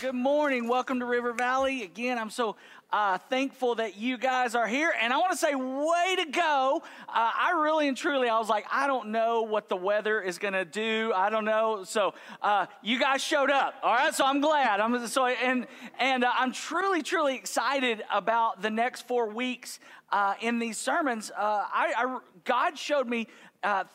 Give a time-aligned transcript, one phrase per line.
[0.00, 0.68] Good morning.
[0.68, 1.82] Welcome to River Valley.
[1.82, 2.56] Again, I'm so
[2.92, 4.92] uh, thankful that you guys are here.
[5.00, 6.82] And I want to say, way to go.
[7.08, 10.36] Uh, I really and truly, I was like, I don't know what the weather is
[10.36, 11.12] going to do.
[11.14, 11.82] I don't know.
[11.84, 12.12] So
[12.42, 13.76] uh, you guys showed up.
[13.82, 14.14] All right.
[14.14, 14.80] So I'm glad.
[14.80, 15.66] I'm so, and,
[15.98, 19.80] and uh, I'm truly, truly excited about the next four weeks
[20.12, 21.30] uh, in these sermons.
[21.30, 23.28] Uh, I, I, God showed me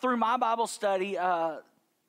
[0.01, 1.15] through my Bible study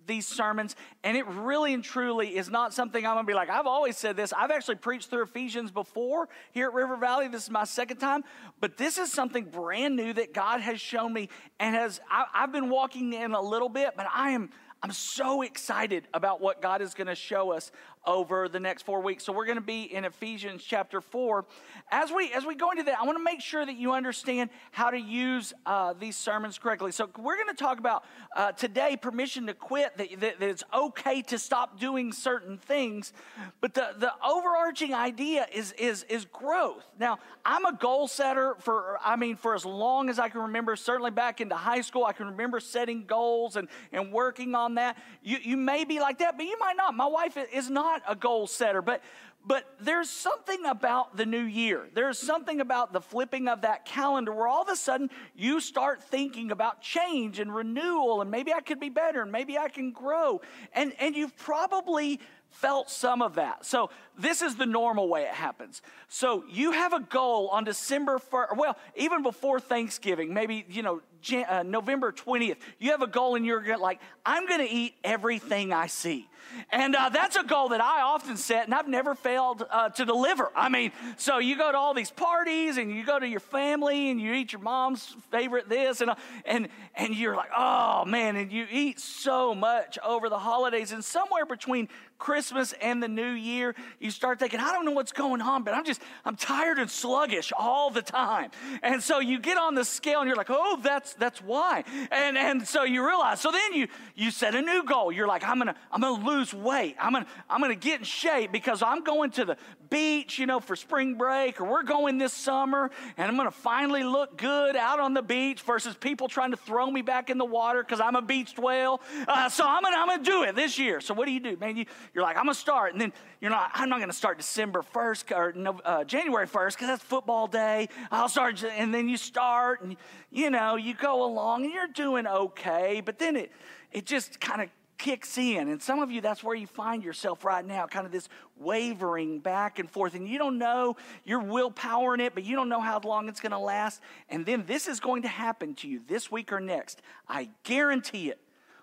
[0.06, 3.66] these sermons, and it really and truly is not something I'm gonna be like, I've
[3.66, 4.32] always said this.
[4.32, 7.28] I've actually preached through Ephesians before here at River Valley.
[7.28, 8.24] This is my second time,
[8.60, 11.28] but this is something brand new that God has shown me
[11.58, 14.50] and has I, have been walking in a little bit, but I am
[14.84, 17.70] I'm so excited about what God is to show us
[18.04, 19.24] over the next four weeks.
[19.24, 21.44] So we're going to be in Ephesians chapter four.
[21.90, 24.50] As we as we go into that, I want to make sure that you understand
[24.72, 26.90] how to use uh, these sermons correctly.
[26.92, 29.96] So we're going to talk about uh, today permission to quit.
[29.98, 33.12] That, that, that, it's okay to stop doing certain things,
[33.60, 36.84] but the the overarching idea is is is growth.
[36.98, 40.74] Now I'm a goal setter for I mean for as long as I can remember.
[40.74, 44.96] Certainly back into high school, I can remember setting goals and and working on that.
[45.22, 46.94] You you may be like that, but you might not.
[46.94, 49.02] My wife is not not a goal setter, but
[49.44, 51.88] but there's something about the new year.
[51.92, 56.00] There's something about the flipping of that calendar where all of a sudden you start
[56.00, 59.90] thinking about change and renewal and maybe I could be better and maybe I can
[59.90, 60.42] grow.
[60.72, 62.20] And and you've probably
[62.52, 63.64] felt some of that.
[63.64, 65.82] So this is the normal way it happens.
[66.08, 71.00] So you have a goal on December 1st, well, even before Thanksgiving, maybe, you know,
[71.22, 74.94] Jan- uh, November 20th, you have a goal and you're like, I'm going to eat
[75.02, 76.28] everything I see.
[76.70, 80.04] And uh, that's a goal that I often set, and I've never failed uh, to
[80.04, 80.50] deliver.
[80.54, 84.10] I mean, so you go to all these parties, and you go to your family,
[84.10, 88.36] and you eat your mom's favorite this, and uh, and and you're like, oh man,
[88.36, 91.88] and you eat so much over the holidays, and somewhere between
[92.22, 95.74] Christmas and the New Year, you start thinking, I don't know what's going on, but
[95.74, 98.50] I'm just I'm tired and sluggish all the time.
[98.82, 101.84] And so you get on the scale, and you're like, oh, that's that's why.
[102.10, 103.40] And and so you realize.
[103.40, 105.10] So then you you set a new goal.
[105.10, 106.96] You're like, I'm gonna I'm gonna lose lose weight.
[106.98, 109.56] I'm gonna, I'm gonna get in shape because I'm going to the
[109.92, 114.02] beach, you know, for spring break, or we're going this summer, and I'm gonna finally
[114.02, 117.44] look good out on the beach versus people trying to throw me back in the
[117.44, 119.00] water because I'm a beached whale.
[119.28, 121.00] Uh, so I'm gonna, I'm gonna do it this year.
[121.00, 121.76] So what do you do, man?
[121.76, 123.70] You, you're like, I'm gonna start, and then you're not.
[123.74, 127.88] I'm not gonna start December 1st or uh, January 1st because that's football day.
[128.10, 129.96] I'll start, and then you start, and
[130.30, 133.52] you know, you go along, and you're doing okay, but then it,
[133.92, 134.70] it just kind of
[135.02, 135.68] kicks in.
[135.68, 139.40] And some of you, that's where you find yourself right now, kind of this wavering
[139.40, 140.14] back and forth.
[140.14, 143.40] And you don't know, you're willpower in it, but you don't know how long it's
[143.40, 144.00] going to last.
[144.28, 147.02] And then this is going to happen to you this week or next.
[147.28, 148.38] I guarantee it.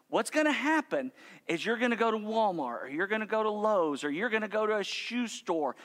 [0.09, 1.11] What's going to happen
[1.47, 4.09] is you're going to go to Walmart or you're going to go to Lowe's or
[4.09, 5.75] you're going to go to a shoe store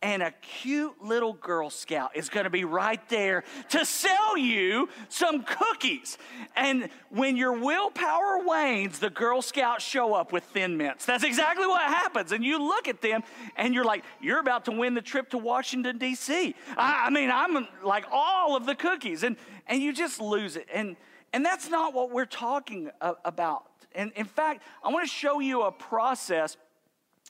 [0.00, 4.88] and a cute little Girl Scout is going to be right there to sell you
[5.08, 6.16] some cookies.
[6.54, 11.04] And when your willpower wanes, the Girl Scouts show up with Thin Mints.
[11.04, 12.30] That's exactly what happens.
[12.30, 13.24] And you look at them
[13.56, 16.54] and you're like, you're about to win the trip to Washington, D.C.
[16.76, 19.24] I, I mean, I'm like all of the cookies.
[19.24, 20.68] And, and you just lose it.
[20.72, 20.94] And,
[21.32, 22.90] and that's not what we're talking
[23.24, 23.64] about
[23.94, 26.56] and in fact, I want to show you a process,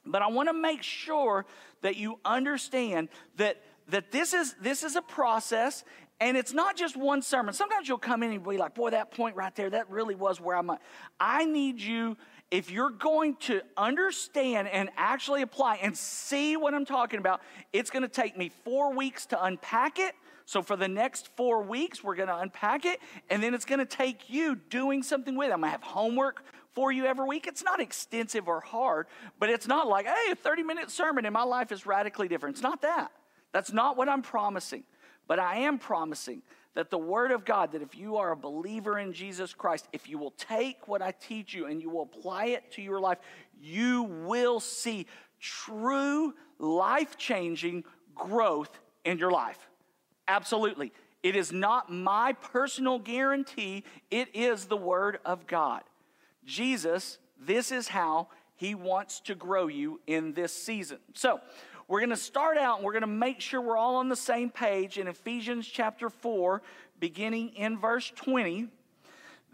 [0.05, 1.47] but I want to make sure
[1.83, 5.85] that you understand that, that this, is, this is a process
[6.21, 7.53] and it's not just one sermon.
[7.53, 10.41] Sometimes you'll come in and be like, boy, that point right there, that really was
[10.41, 10.81] where I'm at.
[11.19, 12.17] I need you,
[12.53, 17.41] if you're going to understand and actually apply and see what I'm talking about,
[17.73, 21.63] it's going to take me four weeks to unpack it so for the next four
[21.63, 25.37] weeks, we're going to unpack it, and then it's going to take you doing something
[25.37, 25.53] with it.
[25.53, 27.47] I'm going to have homework for you every week.
[27.47, 29.07] It's not extensive or hard,
[29.39, 32.57] but it's not like, hey, a 30 minute sermon in my life is radically different.
[32.57, 33.13] It's not that.
[33.53, 34.85] That's not what I'm promising.
[35.29, 36.43] But I am promising
[36.75, 40.09] that the Word of God, that if you are a believer in Jesus Christ, if
[40.09, 43.19] you will take what I teach you and you will apply it to your life,
[43.61, 45.07] you will see
[45.39, 47.85] true life changing
[48.15, 48.71] growth
[49.05, 49.69] in your life.
[50.33, 50.93] Absolutely.
[51.23, 55.83] It is not my personal guarantee, it is the Word of God.
[56.47, 60.99] Jesus, this is how He wants to grow you in this season.
[61.13, 61.39] So,
[61.87, 64.17] we're going to start out and we're going to make sure we're all on the
[64.17, 66.63] same page in Ephesians chapter 4,
[66.99, 68.69] beginning in verse 20.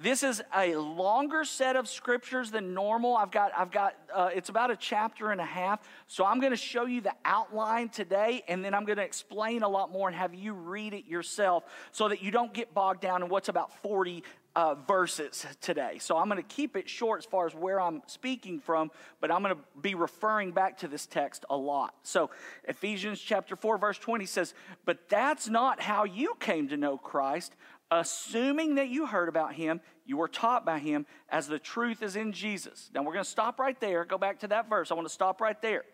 [0.01, 3.17] This is a longer set of scriptures than normal.
[3.17, 5.81] I've got, I've got, uh, it's about a chapter and a half.
[6.07, 9.65] So I'm going to show you the outline today, and then I'm going to explain
[9.65, 13.01] a lot more and have you read it yourself so that you don't get bogged
[13.01, 14.23] down in what's about 40
[14.57, 15.99] uh, verses today.
[15.99, 18.91] So I'm going to keep it short as far as where I'm speaking from,
[19.21, 21.95] but I'm going to be referring back to this text a lot.
[22.03, 22.31] So
[22.65, 24.55] Ephesians chapter 4, verse 20 says,
[24.85, 27.55] But that's not how you came to know Christ
[27.91, 32.17] assuming that you heard about him, you were taught by him, as the truth is
[32.17, 32.91] in Jesus.
[32.95, 34.05] Now we're going to stop right there.
[34.05, 34.91] Go back to that verse.
[34.91, 35.85] I want to stop right there.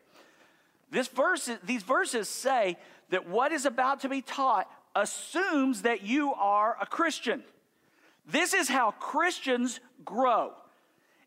[0.91, 2.77] This verse, these verses say
[3.11, 7.43] that what is about to be taught assumes that you are a Christian.
[8.27, 10.53] This is how Christians grow.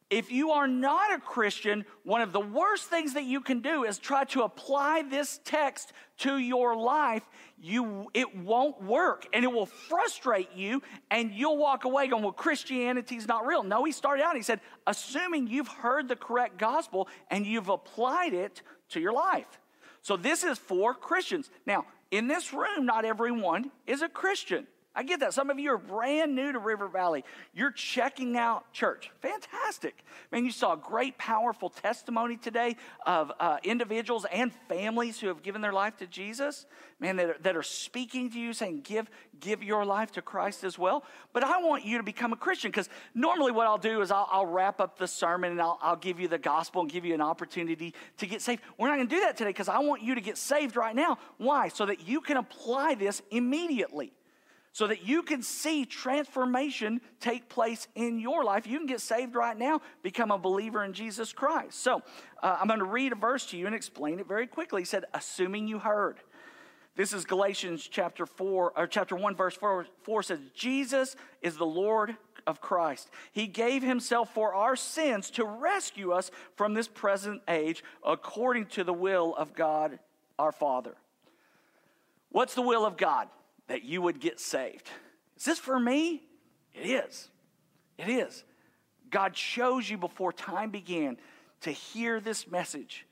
[0.09, 3.83] If you are not a Christian, one of the worst things that you can do
[3.83, 7.27] is try to apply this text to your life.
[7.61, 12.31] You, it won't work and it will frustrate you, and you'll walk away going, Well,
[12.31, 13.63] Christianity's not real.
[13.63, 18.33] No, he started out, he said, Assuming you've heard the correct gospel and you've applied
[18.33, 19.59] it to your life.
[20.01, 21.49] So this is for Christians.
[21.65, 24.67] Now, in this room, not everyone is a Christian.
[24.97, 25.31] I get that.
[25.31, 27.23] Some of you are brand new to River Valley.
[27.53, 29.11] You're checking out church.
[29.21, 30.03] Fantastic.
[30.31, 35.44] Man, you saw a great, powerful testimony today of uh, individuals and families who have
[35.44, 36.65] given their life to Jesus.
[36.99, 39.07] Man, that are, that are speaking to you, saying, give,
[39.39, 41.03] give your life to Christ as well.
[41.31, 44.27] But I want you to become a Christian because normally what I'll do is I'll,
[44.31, 47.13] I'll wrap up the sermon and I'll, I'll give you the gospel and give you
[47.13, 48.63] an opportunity to get saved.
[48.79, 50.95] We're not going to do that today because I want you to get saved right
[50.95, 51.19] now.
[51.38, 51.67] Why?
[51.67, 54.11] So that you can apply this immediately
[54.77, 58.68] so that you can see transformation take place in your life.
[58.68, 61.81] You can get saved right now, become a believer in Jesus Christ.
[61.81, 62.03] So
[62.44, 64.83] uh, I'm going to read a verse to you and explain it very quickly.
[64.83, 66.19] He said, Assuming you heard.
[66.95, 71.65] This is Galatians chapter 4, or chapter 1, verse 4, 4 says, Jesus is the
[71.65, 72.15] Lord
[72.45, 73.09] of Christ.
[73.31, 78.83] He gave himself for our sins to rescue us from this present age according to
[78.83, 79.97] the will of God
[80.38, 80.94] our Father.
[82.30, 83.27] What's the will of God?
[83.68, 84.90] That you would get saved.
[85.38, 86.24] Is this for me?
[86.74, 87.30] It is.
[87.98, 88.44] It is.
[89.10, 91.18] God chose you before time began
[91.62, 93.06] to hear this message,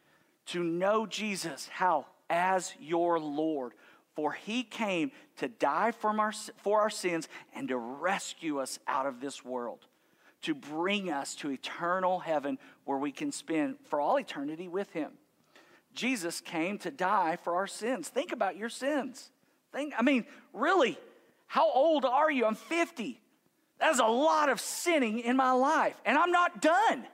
[0.47, 2.05] to know Jesus, how?
[2.29, 3.73] As your Lord.
[4.15, 9.05] For he came to die from our, for our sins and to rescue us out
[9.05, 9.79] of this world,
[10.43, 15.11] to bring us to eternal heaven where we can spend for all eternity with him.
[15.93, 18.09] Jesus came to die for our sins.
[18.09, 19.31] Think about your sins.
[19.75, 20.97] Think, I mean, really,
[21.47, 22.45] how old are you?
[22.45, 23.19] I'm 50.
[23.77, 27.05] That's a lot of sinning in my life, and I'm not done.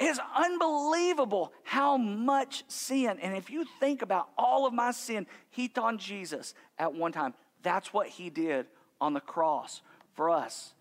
[0.00, 3.18] It's unbelievable how much sin.
[3.20, 7.34] And if you think about all of my sin heaped on Jesus at one time,
[7.62, 8.64] that's what he did
[9.02, 9.82] on the cross
[10.14, 10.72] for us.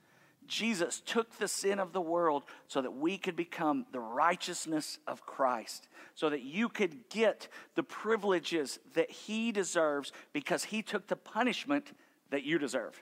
[0.47, 5.25] Jesus took the sin of the world so that we could become the righteousness of
[5.25, 11.15] Christ, so that you could get the privileges that He deserves because He took the
[11.15, 11.91] punishment
[12.29, 13.01] that you deserve.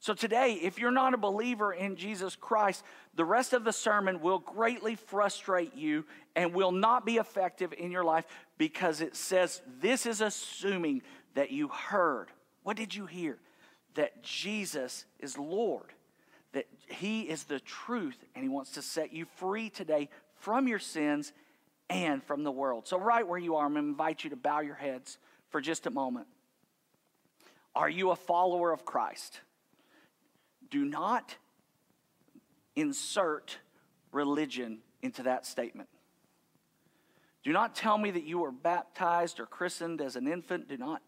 [0.00, 4.20] So, today, if you're not a believer in Jesus Christ, the rest of the sermon
[4.20, 6.04] will greatly frustrate you
[6.36, 8.26] and will not be effective in your life
[8.58, 11.00] because it says this is assuming
[11.34, 12.28] that you heard.
[12.64, 13.38] What did you hear?
[13.94, 15.94] That Jesus is Lord
[16.88, 21.32] He is the truth and He wants to set you free today from your sins
[21.90, 22.86] and from the world.
[22.86, 25.18] So, right where you are, I'm going to invite you to bow your heads
[25.50, 26.26] for just a moment.
[27.74, 29.40] Are you a follower of Christ?
[30.70, 31.36] Do not
[32.76, 33.58] insert
[34.12, 35.88] religion into that statement.
[37.42, 40.68] Do not tell me that you were baptized or christened as an infant.
[40.68, 41.02] Do not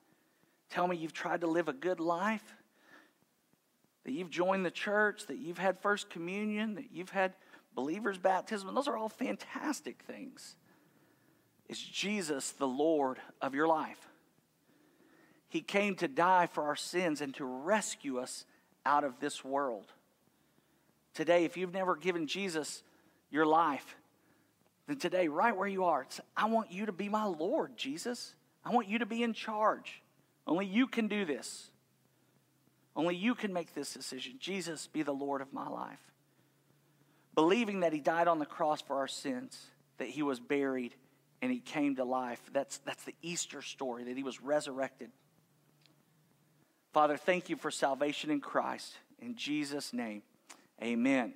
[0.68, 2.55] tell me you've tried to live a good life
[4.06, 7.32] that you've joined the church, that you've had First Communion, that you've had
[7.74, 8.72] believer's baptism.
[8.72, 10.54] Those are all fantastic things.
[11.68, 13.98] Is Jesus the Lord of your life?
[15.48, 18.44] He came to die for our sins and to rescue us
[18.84, 19.92] out of this world.
[21.12, 22.84] Today, if you've never given Jesus
[23.32, 23.96] your life,
[24.86, 28.36] then today, right where you are, I want you to be my Lord, Jesus.
[28.64, 30.00] I want you to be in charge.
[30.46, 31.72] Only you can do this.
[32.96, 34.36] Only you can make this decision.
[34.40, 36.00] Jesus, be the Lord of my life.
[37.34, 39.66] Believing that He died on the cross for our sins,
[39.98, 40.94] that He was buried,
[41.42, 42.40] and He came to life.
[42.54, 45.10] That's, that's the Easter story, that He was resurrected.
[46.94, 48.96] Father, thank you for salvation in Christ.
[49.20, 50.22] In Jesus' name,
[50.82, 51.34] amen.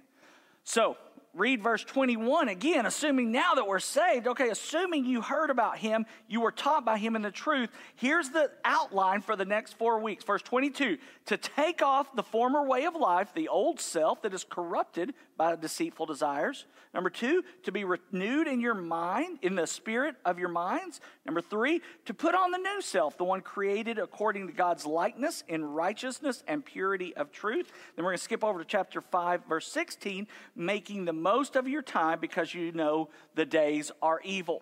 [0.64, 0.96] So,
[1.34, 6.06] read verse 21 again, assuming now that we're saved, okay, assuming you heard about him,
[6.28, 7.70] you were taught by him in the truth.
[7.94, 10.24] Here's the outline for the next four weeks.
[10.24, 14.44] Verse 22 to take off the former way of life, the old self that is
[14.44, 16.66] corrupted by deceitful desires.
[16.92, 21.00] Number two, to be renewed in your mind, in the spirit of your minds.
[21.24, 25.42] Number three, to put on the new self, the one created according to God's likeness
[25.48, 27.72] in righteousness and purity of truth.
[27.96, 31.66] Then we're going to skip over to chapter 5, verse 16, making the most of
[31.66, 34.60] your time because you know the days are evil.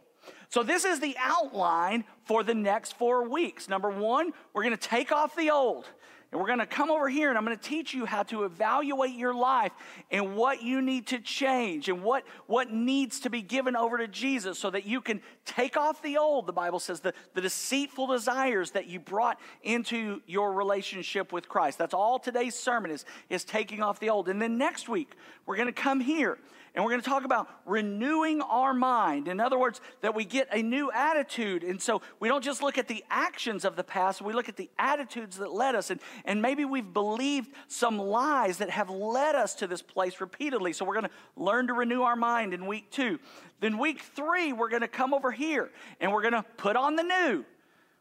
[0.48, 3.68] So, this is the outline for the next four weeks.
[3.68, 5.86] Number one, we're going to take off the old.
[6.30, 8.44] And we're going to come over here and I'm going to teach you how to
[8.44, 9.72] evaluate your life
[10.10, 14.06] and what you need to change and what, what needs to be given over to
[14.06, 18.08] Jesus so that you can take off the old, the Bible says, the, the deceitful
[18.08, 21.78] desires that you brought into your relationship with Christ.
[21.78, 24.28] That's all today's sermon is, is taking off the old.
[24.28, 25.14] And then next week,
[25.46, 26.38] we're going to come here
[26.78, 29.26] and we're going to talk about renewing our mind.
[29.26, 31.64] In other words, that we get a new attitude.
[31.64, 34.54] And so we don't just look at the actions of the past, we look at
[34.54, 35.90] the attitudes that led us.
[35.90, 40.72] And, and maybe we've believed some lies that have led us to this place repeatedly.
[40.72, 43.18] So we're going to learn to renew our mind in week two.
[43.58, 46.94] Then, week three, we're going to come over here and we're going to put on
[46.94, 47.44] the new.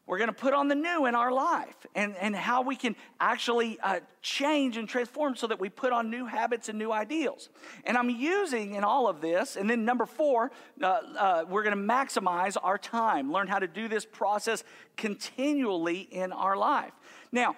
[0.08, 2.96] We're going to put on the new in our life and, and how we can
[3.20, 7.50] actually uh, change and transform so that we put on new habits and new ideals.
[7.84, 10.50] And I'm using in all of this, and then number four,
[10.82, 14.64] uh, uh, we're going to maximize our time, learn how to do this process
[14.96, 16.92] continually in our life.
[17.30, 17.56] Now,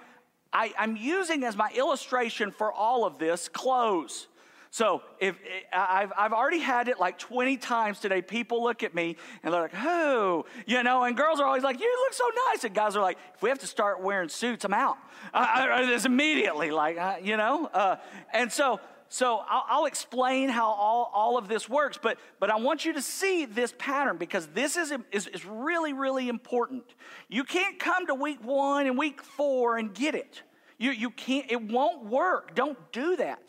[0.52, 4.26] I, I'm using as my illustration for all of this clothes.
[4.72, 5.36] So if
[5.72, 9.62] I've, I've already had it like 20 times today, people look at me and they're
[9.62, 12.94] like, "Oh, you know," and girls are always like, "You look so nice," and guys
[12.94, 14.96] are like, "If we have to start wearing suits, I'm out."
[15.34, 17.96] I, I, immediately, like, uh, you know, uh,
[18.32, 18.80] and so.
[19.12, 22.92] So I'll, I'll, explain how all, all of this works, but, but I want you
[22.92, 26.84] to see this pattern because this is, is, is really, really important.
[27.28, 30.44] You can't come to week one and week four and get it.
[30.78, 32.54] You, you can't, it won't work.
[32.54, 33.42] Don't do that.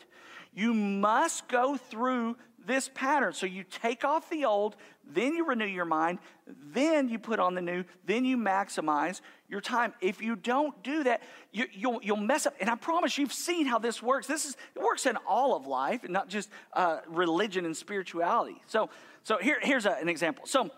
[0.54, 3.32] You must go through this pattern.
[3.32, 7.54] So you take off the old, then you renew your mind, then you put on
[7.54, 9.92] the new, then you maximize your time.
[10.00, 12.54] If you don't do that, you, will you'll, you'll mess up.
[12.60, 14.26] And I promise you've seen how this works.
[14.26, 18.62] This is it works in all of life, not just uh, religion and spirituality.
[18.66, 18.90] So,
[19.24, 20.46] so here, here's a, an example.
[20.46, 20.70] So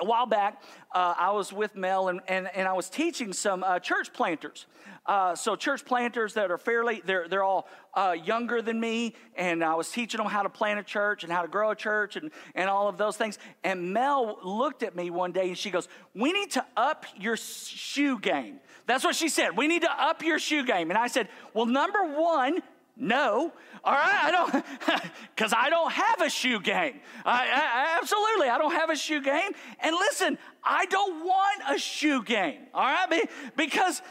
[0.00, 0.62] a while back,
[0.94, 4.66] uh, I was with Mel and, and, and I was teaching some uh, church planters.
[5.06, 9.64] Uh, so, church planters that are fairly, they're, they're all uh, younger than me, and
[9.64, 12.16] I was teaching them how to plant a church and how to grow a church
[12.16, 13.38] and, and all of those things.
[13.64, 17.36] And Mel looked at me one day and she goes, We need to up your
[17.36, 18.60] shoe game.
[18.86, 19.56] That's what she said.
[19.56, 20.90] We need to up your shoe game.
[20.90, 22.60] And I said, Well, number one,
[23.00, 23.52] no.
[23.82, 24.64] All right, I don't,
[25.34, 27.00] because I don't have a shoe game.
[27.24, 29.52] I, I, absolutely, I don't have a shoe game.
[29.80, 32.60] And listen, I don't want a shoe game.
[32.74, 34.02] All right, because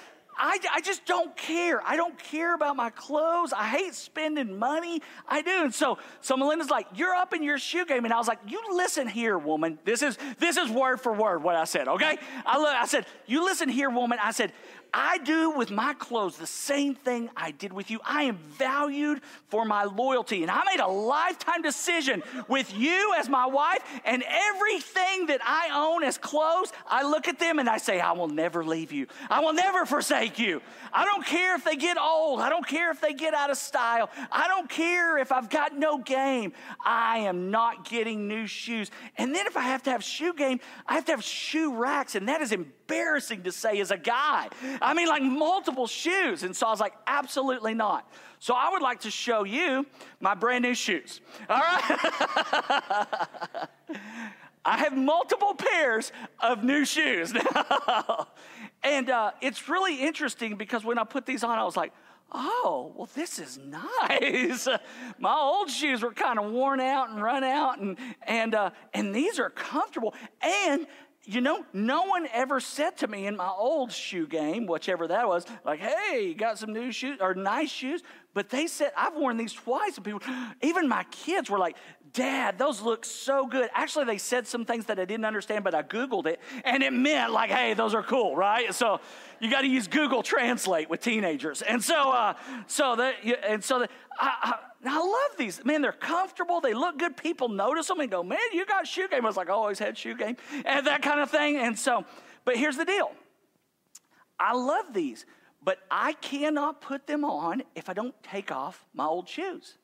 [0.41, 1.81] I, I just don't care.
[1.85, 3.51] I don't care about my clothes.
[3.51, 5.01] I hate spending money.
[5.27, 5.63] I do.
[5.65, 8.05] And so, so Melinda's like, you're up in your shoe game.
[8.05, 9.77] And I was like, you listen here, woman.
[9.83, 12.17] This is, this is word for word what I said, okay?
[12.45, 14.17] I, I said, you listen here, woman.
[14.23, 14.53] I said,
[14.93, 17.99] I do with my clothes the same thing I did with you.
[18.03, 20.41] I am valued for my loyalty.
[20.41, 25.69] And I made a lifetime decision with you as my wife, and everything that I
[25.73, 29.07] own as clothes, I look at them and I say, I will never leave you.
[29.29, 30.61] I will never forsake you.
[30.91, 32.39] I don't care if they get old.
[32.39, 34.09] I don't care if they get out of style.
[34.31, 36.53] I don't care if I've got no game.
[36.85, 38.89] I am not getting new shoes.
[39.17, 42.15] And then if I have to have shoe game, I have to have shoe racks,
[42.15, 44.49] and that is embarrassing to say as a guy.
[44.81, 46.43] I mean, like multiple shoes.
[46.43, 48.11] And so I was like, absolutely not.
[48.39, 49.85] So I would like to show you
[50.19, 51.21] my brand new shoes.
[51.49, 51.99] All right?
[54.65, 58.27] I have multiple pairs of new shoes now.
[58.83, 61.93] and uh, it's really interesting because when I put these on, I was like,
[62.31, 64.67] oh, well, this is nice.
[65.19, 69.15] My old shoes were kind of worn out and run out, and, and, uh, and
[69.15, 70.13] these are comfortable.
[70.41, 70.85] And
[71.29, 75.27] you know, no one ever said to me in my old shoe game, whichever that
[75.27, 78.01] was, like, hey, got some new shoes or nice shoes.
[78.33, 79.97] But they said, I've worn these twice.
[79.97, 80.21] And people,
[80.63, 81.75] even my kids were like,
[82.13, 83.69] Dad, those look so good.
[83.75, 86.91] Actually, they said some things that I didn't understand, but I Googled it and it
[86.91, 88.73] meant like, hey, those are cool, right?
[88.73, 88.99] So
[89.39, 91.61] you got to use Google Translate with teenagers.
[91.61, 92.33] And so, uh,
[92.65, 93.13] so that,
[93.47, 94.55] and so that, I, I,
[94.85, 95.63] I love these.
[95.65, 96.61] Man, they're comfortable.
[96.61, 97.17] They look good.
[97.17, 99.25] People notice them and go, man, you got shoe game.
[99.25, 101.57] I was like, I always had shoe game and that kind of thing.
[101.57, 102.05] And so,
[102.45, 103.11] but here's the deal.
[104.39, 105.25] I love these,
[105.61, 109.77] but I cannot put them on if I don't take off my old shoes.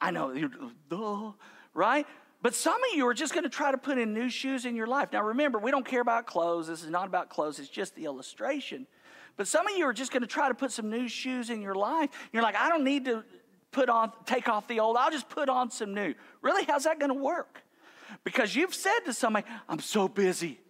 [0.00, 0.50] I know, you're,
[0.88, 1.32] duh,
[1.72, 2.06] right?
[2.42, 4.76] But some of you are just going to try to put in new shoes in
[4.76, 5.08] your life.
[5.12, 6.66] Now, remember, we don't care about clothes.
[6.66, 8.86] This is not about clothes, it's just the illustration.
[9.36, 11.62] But some of you are just going to try to put some new shoes in
[11.62, 12.10] your life.
[12.32, 13.22] You're like, I don't need to
[13.72, 14.96] put on, take off the old.
[14.96, 16.14] I'll just put on some new.
[16.42, 16.64] Really?
[16.64, 17.62] How's that going to work?
[18.24, 20.60] Because you've said to somebody, I'm so busy.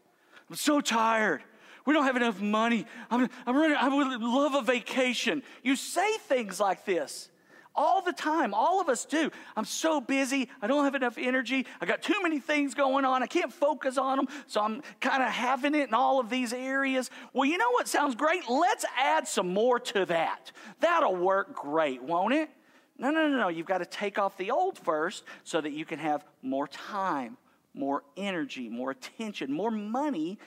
[0.48, 1.42] I'm so tired.
[1.86, 2.86] We don't have enough money.
[3.10, 5.42] I'm, I'm running, I would love a vacation.
[5.62, 7.30] You say things like this
[7.78, 8.52] all the time.
[8.52, 9.30] All of us do.
[9.56, 10.50] I'm so busy.
[10.60, 11.64] I don't have enough energy.
[11.80, 13.22] I got too many things going on.
[13.22, 14.26] I can't focus on them.
[14.48, 17.08] So I'm kind of having it in all of these areas.
[17.32, 18.50] Well, you know what sounds great?
[18.50, 20.50] Let's add some more to that.
[20.80, 22.50] That'll work great, won't it?
[22.98, 23.48] No, no, no, no.
[23.48, 27.36] You've got to take off the old first so that you can have more time,
[27.74, 30.38] more energy, more attention, more money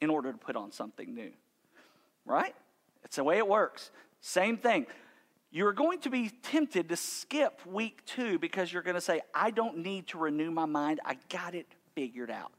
[0.00, 1.30] in order to put on something new.
[2.26, 2.54] Right?
[3.04, 3.90] It's the way it works.
[4.20, 4.86] Same thing.
[5.50, 9.50] You're going to be tempted to skip week two because you're going to say, I
[9.50, 11.00] don't need to renew my mind.
[11.04, 12.52] I got it figured out.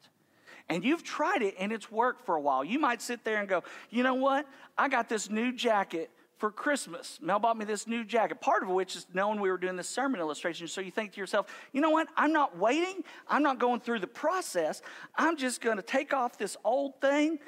[0.70, 2.64] And you've tried it and it's worked for a while.
[2.64, 4.48] You might sit there and go, you know what?
[4.78, 6.12] I got this new jacket
[6.44, 7.20] for Christmas.
[7.22, 9.88] Mel bought me this new jacket, part of which is knowing we were doing this
[9.88, 10.68] sermon illustration.
[10.68, 12.10] So you think to yourself, you know what?
[12.18, 13.02] I'm not waiting.
[13.30, 14.82] I'm not going through the process.
[15.16, 17.40] I'm just going to take off this old thing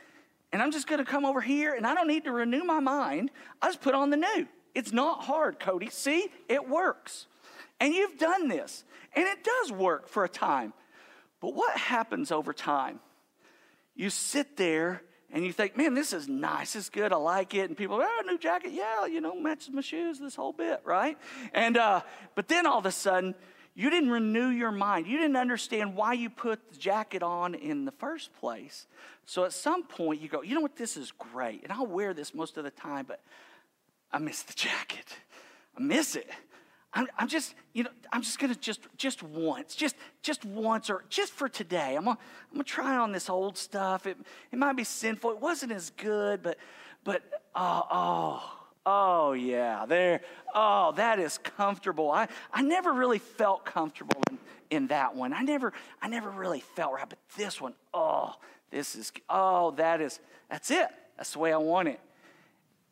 [0.53, 2.79] and I'm just going to come over here and I don't need to renew my
[2.79, 3.31] mind.
[3.61, 4.47] I just put on the new.
[4.73, 5.89] It's not hard, Cody.
[5.89, 7.27] See, it works.
[7.81, 10.71] And you've done this, and it does work for a time.
[11.41, 13.01] But what happens over time?
[13.93, 15.01] You sit there
[15.35, 17.67] and you think, man, this is nice, is good, I like it.
[17.67, 21.17] And people, oh, new jacket, yeah, you know, matches my shoes, this whole bit, right?
[21.53, 22.03] And uh,
[22.35, 23.35] but then all of a sudden,
[23.73, 25.07] you didn't renew your mind.
[25.07, 28.87] You didn't understand why you put the jacket on in the first place.
[29.25, 32.13] So at some point, you go, you know what, this is great, and I'll wear
[32.13, 33.19] this most of the time, but
[34.13, 35.17] I miss the jacket.
[35.77, 36.29] I miss it.
[36.95, 41.03] I'm, I'm, just, you know, I'm just gonna just just once, just just once, or
[41.09, 41.95] just for today.
[41.97, 42.17] I'm gonna
[42.49, 44.07] I'm gonna try on this old stuff.
[44.07, 44.17] It
[44.51, 45.31] it might be sinful.
[45.31, 46.57] It wasn't as good, but
[47.03, 47.21] but
[47.53, 48.53] oh oh
[48.85, 50.21] oh yeah, there.
[50.53, 52.09] Oh, that is comfortable.
[52.09, 54.37] I I never really felt comfortable in,
[54.69, 55.33] in that one.
[55.33, 58.35] I never I never really felt right, but this one, oh,
[58.71, 60.87] this is oh that is that's it.
[61.17, 61.99] That's the way I want it.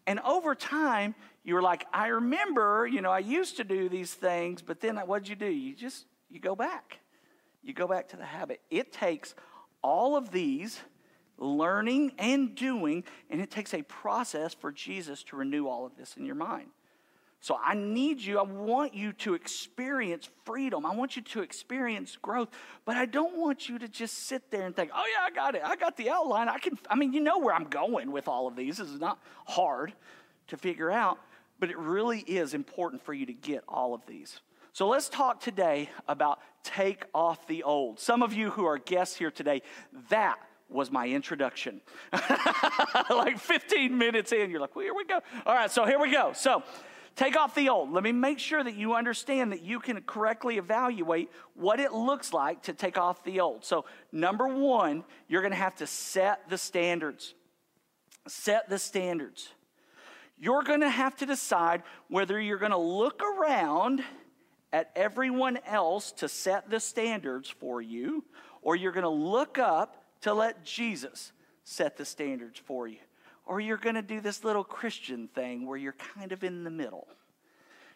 [0.06, 4.14] And over time, you were like, I remember, you know, I used to do these
[4.14, 5.48] things, but then what'd you do?
[5.48, 7.00] You just, you go back.
[7.64, 8.62] You go back to the habit.
[8.70, 9.36] It takes
[9.82, 10.80] all of these
[11.38, 16.16] learning and doing, and it takes a process for Jesus to renew all of this
[16.16, 16.70] in your mind.
[17.42, 20.86] So I need you, I want you to experience freedom.
[20.86, 22.48] I want you to experience growth,
[22.86, 25.54] but I don't want you to just sit there and think, oh yeah, I got
[25.54, 25.62] it.
[25.62, 26.48] I got the outline.
[26.48, 28.78] I can, I mean, you know where I'm going with all of these.
[28.78, 29.92] This is not hard
[30.48, 31.20] to figure out,
[31.64, 34.42] but it really is important for you to get all of these.
[34.74, 38.02] So let's talk today about take off the old.
[38.02, 39.62] Some of you who are guests here today,
[40.10, 40.36] that
[40.68, 41.80] was my introduction.
[43.10, 45.22] like 15 minutes in, you're like, well, here we go.
[45.46, 46.34] All right, so here we go.
[46.34, 46.64] So,
[47.16, 47.94] Take off the old.
[47.94, 52.34] Let me make sure that you understand that you can correctly evaluate what it looks
[52.34, 53.64] like to take off the old.
[53.64, 57.36] So, number one, you're going to have to set the standards.
[58.28, 59.54] Set the standards.
[60.44, 64.04] You're going to have to decide whether you're going to look around
[64.72, 68.24] at everyone else to set the standards for you,
[68.62, 71.32] or you're going to look up to let Jesus
[71.64, 72.98] set the standards for you
[73.46, 76.70] or you're going to do this little Christian thing where you're kind of in the
[76.70, 77.08] middle.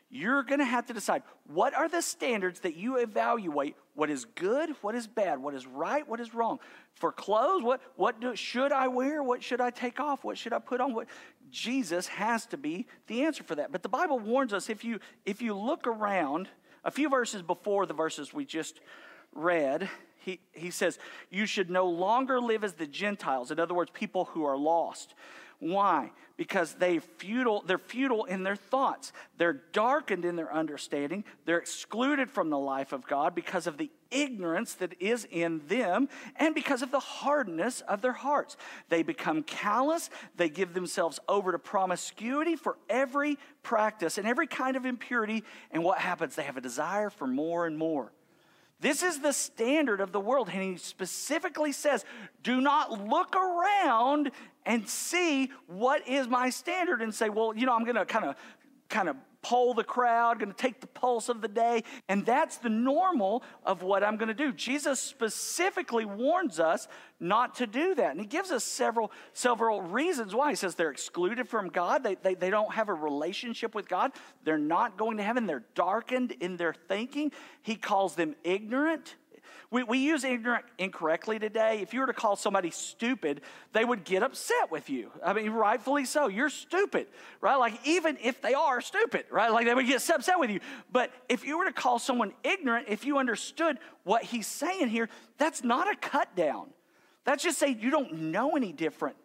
[0.10, 4.24] You're going to have to decide what are the standards that you evaluate what is
[4.24, 6.60] good, what is bad, what is right, what is wrong.
[6.96, 9.22] For clothes, what, what do, should I wear?
[9.22, 10.24] What should I take off?
[10.24, 10.94] What should I put on?
[10.94, 11.08] What,
[11.52, 13.72] Jesus has to be the answer for that.
[13.72, 16.50] But the Bible warns us if you, if you look around,
[16.84, 18.80] a few verses before the verses we just
[19.34, 23.52] read, he, he says, You should no longer live as the Gentiles.
[23.52, 25.14] In other words, people who are lost.
[25.60, 26.12] Why?
[26.36, 29.12] Because they futile, they're futile in their thoughts.
[29.38, 31.24] They're darkened in their understanding.
[31.46, 36.10] They're excluded from the life of God because of the ignorance that is in them
[36.36, 38.56] and because of the hardness of their hearts.
[38.90, 40.12] They become callous.
[40.36, 45.44] They give themselves over to promiscuity for every practice and every kind of impurity.
[45.72, 46.36] And what happens?
[46.36, 48.12] They have a desire for more and more.
[48.80, 50.50] This is the standard of the world.
[50.52, 52.06] And he specifically says,
[52.44, 54.32] do not look around
[54.66, 58.26] and see what is my standard and say, well, you know, I'm going to kind
[58.26, 58.36] of
[58.90, 61.82] kind of poll the crowd, going to take the pulse of the day.
[62.10, 64.52] And that's the normal of what I'm going to do.
[64.52, 66.90] Jesus specifically warns us
[67.22, 68.12] not to do that.
[68.12, 70.50] And he gives us several, several reasons why.
[70.50, 74.12] He says they're excluded from God, they, they, they don't have a relationship with God,
[74.44, 77.32] they're not going to heaven, they're darkened in their thinking.
[77.62, 79.16] He calls them ignorant.
[79.70, 81.80] We, we use ignorant incorrectly today.
[81.82, 83.42] If you were to call somebody stupid,
[83.74, 85.12] they would get upset with you.
[85.24, 86.30] I mean, rightfully so.
[86.30, 87.08] You're stupid,
[87.42, 87.58] right?
[87.58, 89.52] Like, even if they are stupid, right?
[89.52, 90.62] Like, they would get upset with you.
[90.92, 95.10] But if you were to call someone ignorant, if you understood what he's saying here,
[95.38, 96.70] that's not a cut down.
[97.26, 99.18] That's just saying you don't know any different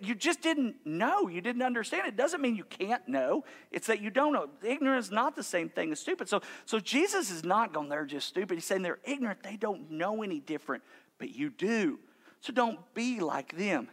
[0.00, 2.06] you just didn't know, you didn't understand.
[2.06, 3.44] It doesn't mean you can't know.
[3.70, 4.48] It's that you don't know.
[4.62, 6.28] Ignorance is not the same thing as stupid.
[6.28, 8.54] So, so Jesus is not going, they're just stupid.
[8.54, 9.42] He's saying they're ignorant.
[9.42, 10.82] They don't know any different,
[11.18, 11.98] but you do.
[12.40, 13.88] So don't be like them.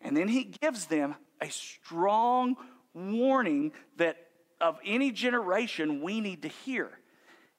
[0.00, 2.56] And then he gives them a strong
[2.94, 4.16] warning that
[4.60, 6.90] of any generation we need to hear.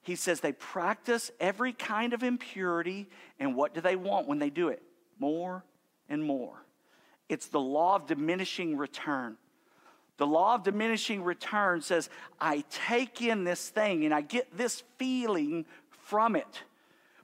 [0.01, 4.49] He says they practice every kind of impurity, and what do they want when they
[4.49, 4.81] do it?
[5.19, 5.63] More
[6.09, 6.65] and more.
[7.29, 9.37] It's the law of diminishing return.
[10.17, 12.09] The law of diminishing return says,
[12.39, 16.63] I take in this thing and I get this feeling from it.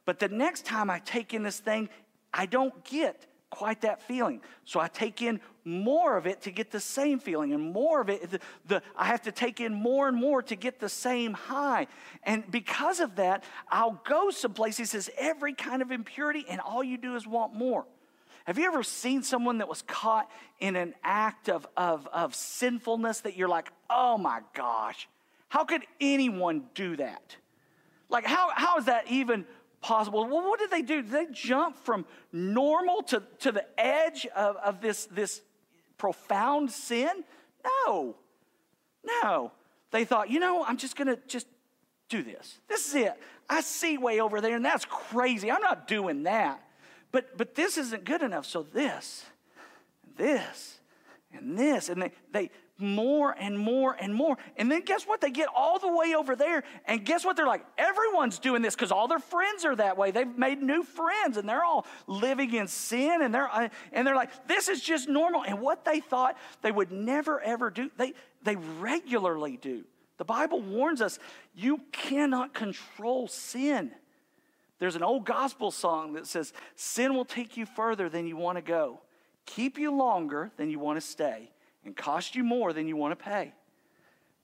[0.06, 1.90] But the next time I take in this thing,
[2.34, 4.42] I don't get quite that feeling.
[4.66, 8.10] So I take in more of it to get the same feeling, and more of
[8.10, 11.34] it, the, the, I have to take in more and more to get the same
[11.34, 11.88] high.
[12.24, 14.78] And because of that, I'll go someplace.
[14.78, 17.86] He says, every kind of impurity, and all you do is want more.
[18.46, 23.22] Have you ever seen someone that was caught in an act of, of, of sinfulness
[23.22, 25.08] that you're like, oh my gosh,
[25.50, 27.36] how could anyone do that?
[28.10, 29.46] Like, how, how is that even
[29.82, 30.26] possible?
[30.26, 31.02] Well, what did they do?
[31.02, 35.42] Did they jump from normal to, to the edge of, of this, this
[35.98, 37.24] profound sin?
[37.86, 38.16] No.
[39.24, 39.52] No.
[39.92, 41.48] They thought, you know, I'm just going to just
[42.10, 42.60] do this.
[42.68, 43.14] This is it.
[43.50, 45.52] I see way over there, and that's crazy.
[45.52, 46.64] I'm not doing that.
[47.12, 48.46] But, but this isn't good enough.
[48.46, 49.26] So this,
[50.16, 50.80] this,
[51.34, 51.90] and this.
[51.90, 54.38] And they, they more and more and more.
[54.56, 55.22] And then guess what?
[55.22, 56.64] They get all the way over there.
[56.86, 57.36] And guess what?
[57.36, 60.12] They're like, everyone's doing this because all their friends are that way.
[60.12, 63.22] They've made new friends and they're all living in sin.
[63.22, 65.44] And they're, uh, and they're like, this is just normal.
[65.44, 69.84] And what they thought they would never, ever do, they, they regularly do.
[70.18, 71.20] The Bible warns us
[71.56, 73.92] you cannot control sin.
[74.80, 78.58] There's an old gospel song that says, Sin will take you further than you want
[78.58, 79.02] to go,
[79.46, 81.52] keep you longer than you want to stay,
[81.86, 83.54] and cost you more than you want to pay.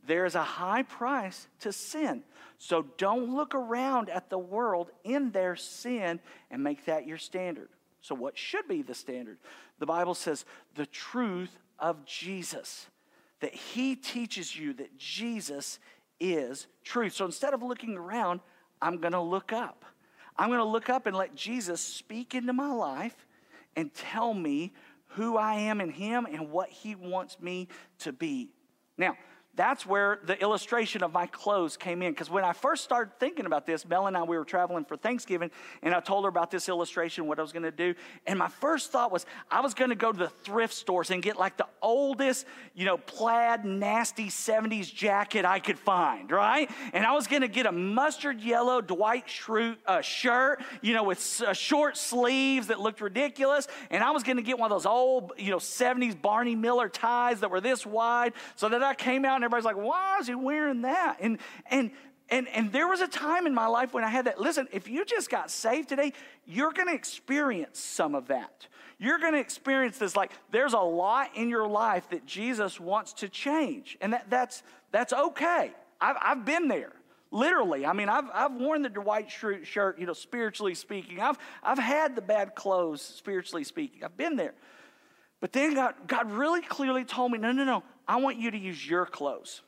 [0.05, 2.23] There is a high price to sin.
[2.57, 6.19] So don't look around at the world in their sin
[6.51, 7.69] and make that your standard.
[8.05, 9.39] So, what should be the standard?
[9.79, 10.45] The Bible says
[10.75, 12.85] the truth of Jesus,
[13.39, 15.79] that He teaches you that Jesus
[16.19, 17.13] is truth.
[17.13, 18.41] So, instead of looking around,
[18.79, 19.85] I'm going to look up.
[20.37, 23.25] I'm going to look up and let Jesus speak into my life
[23.75, 24.73] and tell me
[25.09, 27.67] who I am in Him and what He wants me
[27.99, 28.49] to be.
[28.97, 29.17] Now,
[29.55, 32.11] that's where the illustration of my clothes came in.
[32.11, 34.97] Because when I first started thinking about this, Mel and I, we were traveling for
[34.97, 35.49] Thanksgiving,
[35.81, 37.95] and I told her about this illustration, what I was going to do.
[38.27, 41.23] And my first thought was I was going to go to the thrift stores and
[41.23, 46.69] get like the oldest, you know, plaid, nasty 70s jacket I could find, right?
[46.93, 51.03] And I was going to get a mustard yellow Dwight Schrute uh, shirt, you know,
[51.03, 53.67] with uh, short sleeves that looked ridiculous.
[53.89, 56.89] And I was going to get one of those old, you know, 70s Barney Miller
[56.89, 60.35] ties that were this wide so that I came out everybody's like, why is he
[60.35, 61.17] wearing that?
[61.21, 61.91] And and
[62.29, 64.39] and and there was a time in my life when I had that.
[64.39, 66.13] Listen, if you just got saved today,
[66.45, 68.67] you're going to experience some of that.
[68.97, 73.13] You're going to experience this like there's a lot in your life that Jesus wants
[73.13, 75.71] to change, and that that's that's okay.
[76.01, 76.93] I've I've been there.
[77.31, 81.19] Literally, I mean, I've, I've worn the Dwight Schrute shirt, you know, spiritually speaking.
[81.19, 84.05] I've, I've had the bad clothes, spiritually speaking.
[84.05, 84.53] I've been there.
[85.41, 88.57] But then God, God really clearly told me, no, no, no, I want you to
[88.57, 89.61] use your clothes.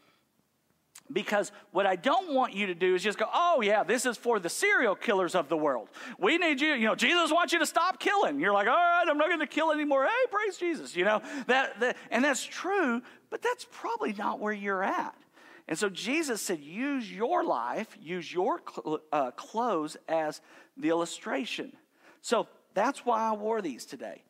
[1.11, 4.17] Because what I don't want you to do is just go, oh, yeah, this is
[4.17, 5.87] for the serial killers of the world.
[6.19, 8.41] We need you, you know, Jesus wants you to stop killing.
[8.41, 10.05] You're like, all right, I'm not going to kill anymore.
[10.05, 11.21] Hey, praise Jesus, you know.
[11.47, 15.15] That, that, and that's true, but that's probably not where you're at.
[15.69, 20.41] And so Jesus said, use your life, use your cl- uh, clothes as
[20.75, 21.71] the illustration.
[22.21, 24.23] So that's why I wore these today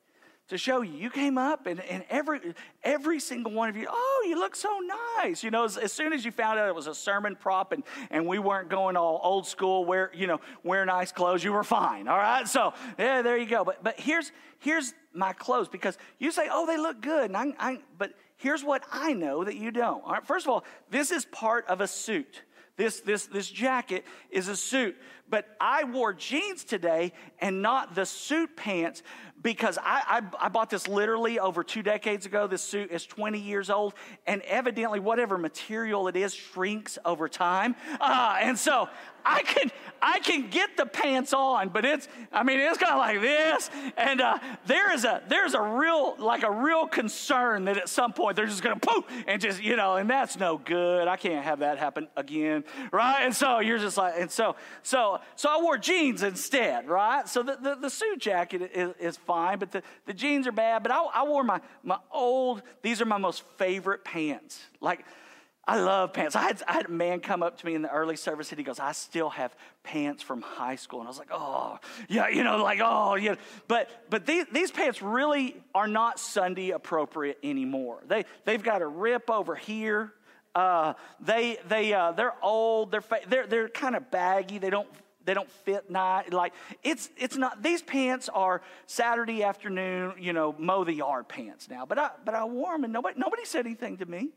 [0.49, 0.93] to show you.
[0.93, 4.69] You came up and, and every every single one of you, oh, you look so
[5.17, 5.43] nice.
[5.43, 7.83] You know, as, as, soon as you found out it was a sermon prop and,
[8.09, 11.63] and we weren't going all old school, wear, you know, wear nice clothes, you were
[11.63, 12.07] fine.
[12.07, 12.47] All right.
[12.47, 13.63] So yeah, there you go.
[13.63, 17.25] But but here's here's my clothes because you say, oh, they look good.
[17.25, 20.03] And I, I but here's what I know that you don't.
[20.03, 22.43] All right, first of all, this is part of a suit.
[22.77, 24.95] This, this, this jacket is a suit.
[25.29, 29.03] But I wore jeans today and not the suit pants
[29.41, 32.47] because I, I, I, bought this literally over two decades ago.
[32.47, 33.93] This suit is 20 years old,
[34.25, 37.75] and evidently, whatever material it is shrinks over time.
[38.01, 38.89] Uh, and so
[39.23, 42.97] I can I can get the pants on, but it's I mean it's kind of
[42.97, 47.77] like this, and uh, there is a there's a real like a real concern that
[47.77, 51.07] at some point they're just gonna poof and just you know, and that's no good.
[51.07, 53.23] I can't have that happen again, right?
[53.23, 57.27] And so you're just like, and so so so I wore jeans instead, right?
[57.27, 60.83] So the the, the suit jacket is, is, fine, but the, the jeans are bad.
[60.83, 62.61] But I, I wore my my old.
[62.81, 65.05] These are my most favorite pants, like
[65.67, 66.37] I love pants.
[66.37, 68.57] I had, I had, a man come up to me in the early service and
[68.57, 69.53] he goes, I still have
[69.83, 71.01] pants from high school.
[71.01, 71.77] And I was like, oh,
[72.07, 73.35] yeah, you know, like, oh, yeah.
[73.67, 78.01] But, but these, these pants really are not Sunday appropriate anymore.
[78.07, 80.13] They, they've got a rip over here.
[80.55, 82.91] Uh, they, they, uh, they're old.
[82.91, 84.59] They're, they're, they're kind of baggy.
[84.59, 84.87] They don't,
[85.27, 86.31] they don't fit nice.
[86.31, 91.69] Like, it's, it's not, these pants are Saturday afternoon, you know, mow the yard pants
[91.69, 91.85] now.
[91.85, 94.29] But I, but I wore them and nobody, nobody said anything to me.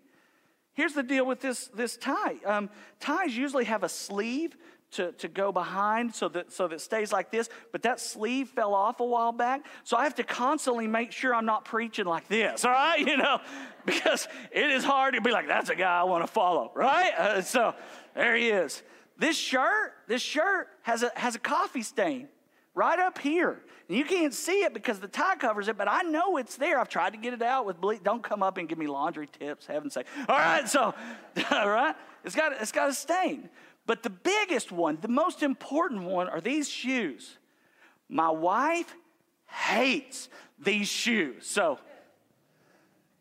[0.72, 4.56] Here's the deal with this, this tie um, ties usually have a sleeve
[4.92, 8.48] to, to go behind so that, so that it stays like this, but that sleeve
[8.48, 9.64] fell off a while back.
[9.84, 12.98] So I have to constantly make sure I'm not preaching like this, all right?
[13.10, 13.40] You know,
[13.86, 17.12] because it is hard to be like, that's a guy I want to follow, right?
[17.16, 17.74] Uh, so
[18.16, 18.82] there he is.
[19.20, 22.28] This shirt, this shirt has a, has a coffee stain
[22.74, 23.60] right up here.
[23.86, 26.80] And you can't see it because the tie covers it, but I know it's there.
[26.80, 28.02] I've tried to get it out with bleach.
[28.02, 30.06] Don't come up and give me laundry tips, heaven's sake.
[30.26, 30.94] All right, so,
[31.50, 33.50] all right, it's got, it's got a stain.
[33.84, 37.36] But the biggest one, the most important one, are these shoes.
[38.08, 38.94] My wife
[39.48, 41.46] hates these shoes.
[41.46, 41.78] So,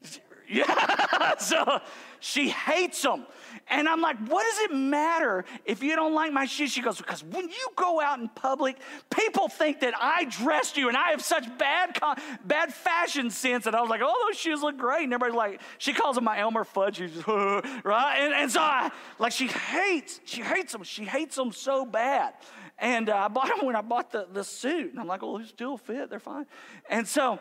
[0.47, 1.81] yeah, so
[2.21, 3.25] she hates them.
[3.69, 6.71] And I'm like, what does it matter if you don't like my shoes?
[6.71, 8.77] She goes, because when you go out in public,
[9.09, 11.97] people think that I dressed you and I have such bad,
[12.45, 13.67] bad fashion sense.
[13.67, 15.03] And I was like, oh, those shoes look great.
[15.03, 17.11] And everybody's like, she calls them my Elmer Fudd shoes,
[17.83, 18.17] right?
[18.19, 20.83] And, and so I, like, she hates, she hates them.
[20.83, 22.33] She hates them so bad.
[22.79, 24.91] And uh, I bought them when I bought the, the suit.
[24.91, 26.09] And I'm like, well, they still fit.
[26.09, 26.45] They're fine.
[26.89, 27.39] And so,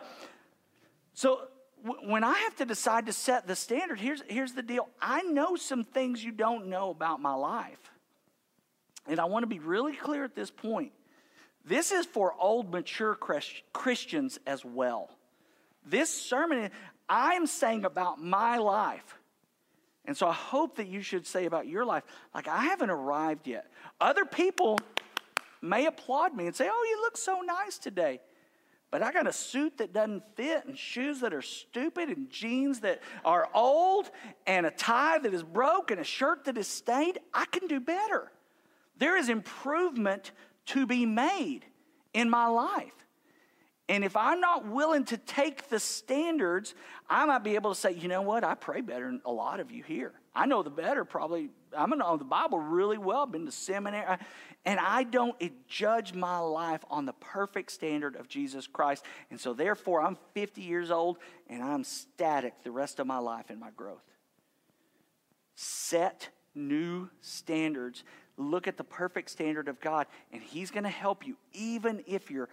[1.13, 1.47] so
[1.83, 4.89] when I have to decide to set the standard, here's, here's the deal.
[5.01, 7.79] I know some things you don't know about my life.
[9.07, 10.91] And I want to be really clear at this point.
[11.65, 13.15] This is for old, mature
[13.73, 15.09] Christians as well.
[15.85, 16.71] This sermon,
[17.07, 19.17] I'm saying about my life.
[20.05, 23.47] And so I hope that you should say about your life, like, I haven't arrived
[23.47, 23.71] yet.
[24.01, 24.79] Other people
[25.61, 28.21] may applaud me and say, Oh, you look so nice today.
[28.91, 32.79] But I got a suit that doesn't fit, and shoes that are stupid, and jeans
[32.79, 34.09] that are old,
[34.47, 37.19] and a tie that is broke, and a shirt that is stained.
[37.33, 38.31] I can do better.
[38.97, 40.31] There is improvement
[40.67, 41.61] to be made
[42.13, 42.93] in my life.
[43.87, 46.75] And if I'm not willing to take the standards,
[47.09, 49.59] I might be able to say, you know what, I pray better than a lot
[49.59, 50.13] of you here.
[50.35, 51.49] I know the better, probably.
[51.77, 53.23] I'm know the Bible really well.
[53.23, 54.17] I've been to seminary.
[54.65, 55.35] And I don't
[55.67, 59.05] judge my life on the perfect standard of Jesus Christ.
[59.31, 63.49] And so, therefore, I'm 50 years old and I'm static the rest of my life
[63.49, 64.03] in my growth.
[65.55, 68.03] Set new standards.
[68.37, 72.31] Look at the perfect standard of God, and He's going to help you, even if
[72.31, 72.49] you're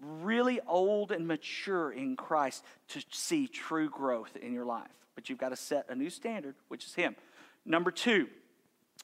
[0.00, 4.90] really old and mature in Christ to see true growth in your life.
[5.14, 7.16] But you've got to set a new standard, which is Him.
[7.64, 8.28] Number two,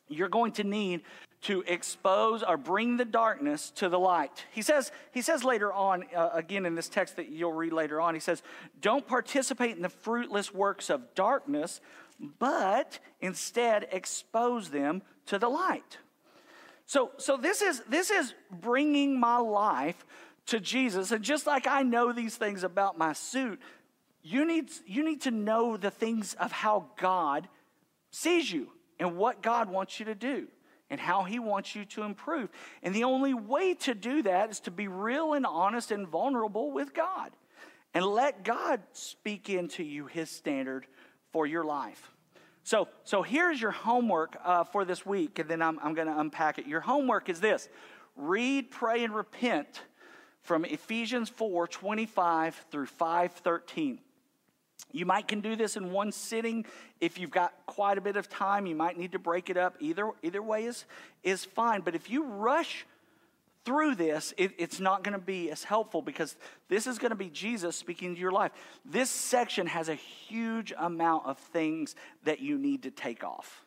[0.09, 1.03] you're going to need
[1.43, 4.45] to expose or bring the darkness to the light.
[4.53, 8.01] He says, he says later on, uh, again in this text that you'll read later
[8.01, 8.43] on, he says,
[8.81, 11.81] Don't participate in the fruitless works of darkness,
[12.39, 15.99] but instead expose them to the light.
[16.87, 20.07] So, so this, is, this is bringing my life
[20.47, 21.11] to Jesus.
[21.11, 23.61] And just like I know these things about my suit,
[24.23, 27.49] you need, you need to know the things of how God
[28.11, 30.49] sees you and what God wants you to do
[30.91, 32.49] and how He wants you to improve.
[32.83, 36.71] And the only way to do that is to be real and honest and vulnerable
[36.71, 37.33] with God
[37.95, 40.87] and let God speak into you His standard
[41.33, 42.11] for your life.
[42.63, 46.19] So, so here's your homework uh, for this week, and then I'm, I'm going to
[46.19, 46.67] unpack it.
[46.67, 47.69] Your homework is this
[48.17, 49.83] read, pray, and repent
[50.43, 53.99] from Ephesians 4 25 through 5 13.
[54.93, 56.65] You might can do this in one sitting.
[57.01, 59.77] If you've got quite a bit of time, you might need to break it up.
[59.81, 60.85] Either, either way is,
[61.23, 61.81] is fine.
[61.83, 62.87] But if you rush
[63.67, 66.37] through this, it, it's not going to be as helpful because
[66.69, 68.53] this is going to be Jesus speaking to your life.
[68.85, 73.65] This section has a huge amount of things that you need to take off.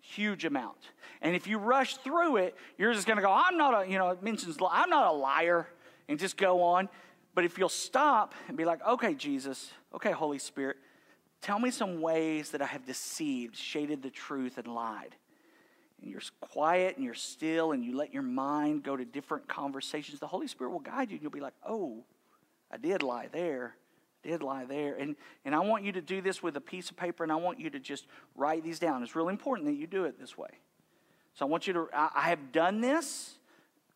[0.00, 0.78] Huge amount.
[1.22, 3.98] And if you rush through it, you're just going to go, I'm not a, you
[3.98, 5.68] know, it mentions, I'm not a liar,
[6.08, 6.88] and just go on.
[7.34, 10.76] But if you'll stop and be like, okay, Jesus, okay, Holy Spirit,
[11.40, 15.16] tell me some ways that I have deceived, shaded the truth, and lied
[16.02, 20.20] and you're quiet and you're still and you let your mind go to different conversations,
[20.20, 22.04] the Holy Spirit will guide you and you'll be like, oh,
[22.70, 23.76] I did lie there.
[24.22, 24.94] Did lie there.
[24.96, 27.36] And, and I want you to do this with a piece of paper and I
[27.36, 29.02] want you to just write these down.
[29.02, 30.50] It's really important that you do it this way.
[31.34, 33.34] So I want you to, I, I have done this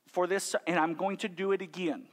[0.07, 2.05] for this and I'm going to do it again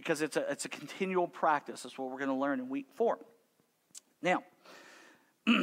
[0.00, 1.82] because it's a, it's a continual practice.
[1.82, 3.18] That's what we're going to learn in week four.
[4.22, 4.42] Now,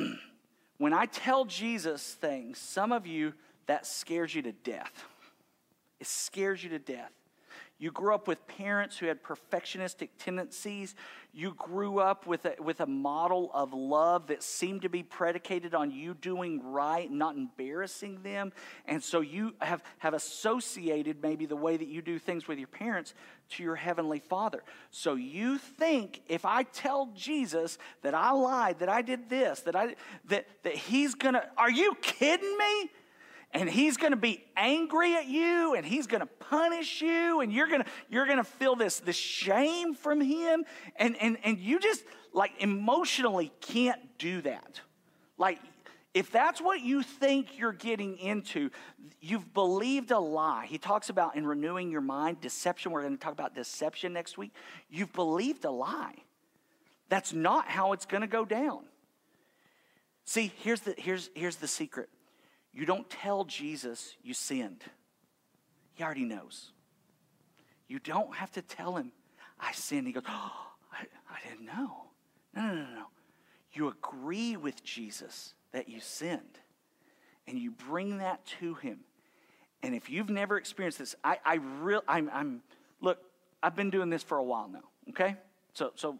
[0.77, 3.33] When I tell Jesus things, some of you,
[3.65, 5.05] that scares you to death.
[5.99, 7.11] It scares you to death.
[7.79, 10.95] You grew up with parents who had perfectionistic tendencies.
[11.31, 15.75] You grew up with a, with a model of love that seemed to be predicated
[15.75, 18.51] on you doing right, not embarrassing them.
[18.85, 22.67] And so you have, have associated maybe the way that you do things with your
[22.67, 23.13] parents
[23.49, 24.63] to your heavenly father.
[24.89, 29.75] So you think if I tell Jesus that I lied, that I did this, that
[29.75, 32.89] I that that he's gonna are you kidding me?
[33.57, 37.51] And he's going to be angry at you and he's going to punish you and
[37.51, 40.63] you're going to you're going to feel this this shame from him.
[40.95, 44.81] And and and you just like emotionally can't do that.
[45.39, 45.57] Like
[46.13, 48.69] if that's what you think you're getting into
[49.19, 50.67] you've believed a lie.
[50.67, 52.91] He talks about in renewing your mind deception.
[52.91, 54.51] We're going to talk about deception next week.
[54.87, 56.15] You've believed a lie.
[57.09, 58.83] That's not how it's going to go down.
[60.25, 62.09] See here's the here's here's the secret
[62.77, 64.83] you don't tell Jesus you sinned,
[65.95, 66.73] He already knows.
[67.87, 69.11] You don't have to tell Him,
[69.59, 70.05] I sinned.
[70.05, 72.03] He goes, Oh, I, I didn't know.
[72.55, 73.05] No, no, no, no.
[73.73, 76.59] You agree with Jesus that you sinned,
[77.47, 78.99] and you bring that to Him.
[79.81, 82.61] And if you've never experienced this, I, I real, I'm, I'm,
[83.01, 83.17] look,
[83.63, 85.35] I've been doing this for a while now, okay?
[85.73, 86.19] So, so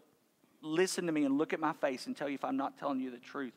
[0.60, 2.98] listen to me and look at my face and tell you if I'm not telling
[2.98, 3.52] you the truth.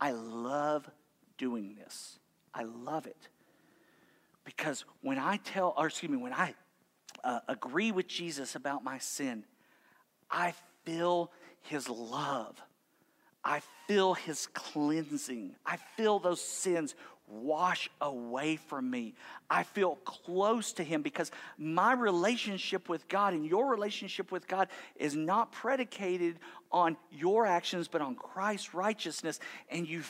[0.00, 0.90] I love
[1.38, 2.18] doing this.
[2.54, 3.28] I love it.
[4.44, 6.54] Because when I tell, or excuse me, when I
[7.22, 9.44] uh, agree with Jesus about my sin,
[10.30, 12.60] I feel his love.
[13.44, 15.54] I feel his cleansing.
[15.66, 16.94] I feel those sins
[17.26, 19.14] wash away from me.
[19.48, 24.68] I feel close to him because my relationship with God and your relationship with God
[24.96, 26.38] is not predicated
[26.70, 29.40] on your actions, but on Christ's righteousness.
[29.70, 30.02] And you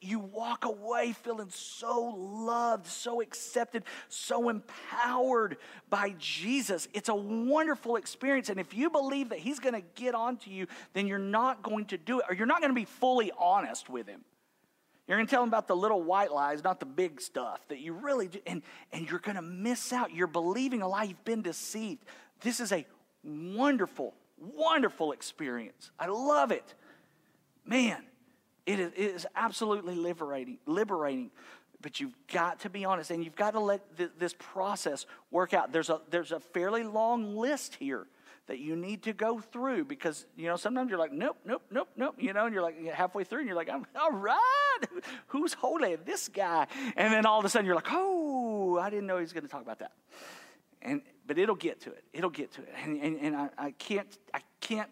[0.00, 5.56] you walk away feeling so loved, so accepted, so empowered
[5.88, 6.88] by Jesus.
[6.92, 8.48] It's a wonderful experience.
[8.48, 11.86] And if you believe that He's going to get onto you, then you're not going
[11.86, 14.24] to do it, or you're not going to be fully honest with Him.
[15.10, 17.80] You're going to tell him about the little white lies, not the big stuff that
[17.80, 18.38] you really do.
[18.46, 18.62] And,
[18.92, 20.14] and you're going to miss out.
[20.14, 21.02] You're believing a lie.
[21.02, 22.04] You've been deceived.
[22.42, 22.86] This is a
[23.24, 25.90] wonderful, wonderful experience.
[25.98, 26.76] I love it.
[27.66, 28.04] Man,
[28.70, 31.30] it is, it is absolutely liberating, liberating.
[31.82, 35.54] But you've got to be honest and you've got to let th- this process work
[35.54, 35.72] out.
[35.72, 38.06] There's a, there's a fairly long list here
[38.46, 41.88] that you need to go through because, you know, sometimes you're like, nope, nope, nope,
[41.96, 44.80] nope, you know, and you're like halfway through and you're like, I'm, all right,
[45.28, 45.96] who's holy?
[45.96, 46.66] This guy.
[46.96, 49.44] And then all of a sudden you're like, oh, I didn't know he was going
[49.44, 49.92] to talk about that.
[50.82, 52.04] And, but it'll get to it.
[52.12, 52.74] It'll get to it.
[52.82, 54.90] And, and, and I, I, can't, I can't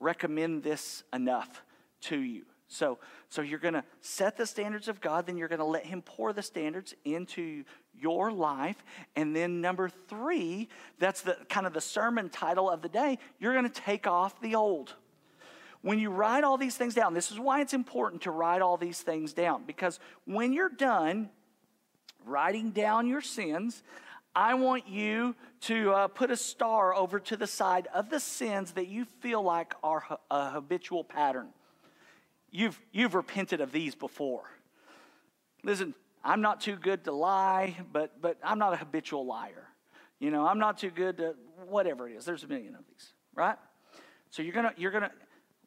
[0.00, 1.62] recommend this enough
[2.02, 2.44] to you.
[2.68, 2.98] So,
[3.30, 6.02] so you're going to set the standards of God, then you're going to let Him
[6.02, 7.64] pour the standards into
[7.98, 8.84] your life.
[9.16, 13.54] And then number three, that's the kind of the sermon title of the day, you're
[13.54, 14.94] going to take off the old.
[15.80, 18.76] When you write all these things down, this is why it's important to write all
[18.76, 19.64] these things down.
[19.66, 21.30] Because when you're done
[22.26, 23.82] writing down your sins,
[24.34, 28.72] I want you to uh, put a star over to the side of the sins
[28.72, 31.48] that you feel like are a habitual pattern.
[32.50, 34.44] You've, you've repented of these before.
[35.62, 39.68] Listen, I'm not too good to lie, but, but I'm not a habitual liar.
[40.18, 41.34] You know, I'm not too good to
[41.68, 42.24] whatever it is.
[42.24, 43.56] There's a million of these, right?
[44.30, 45.12] So you're gonna, you're gonna,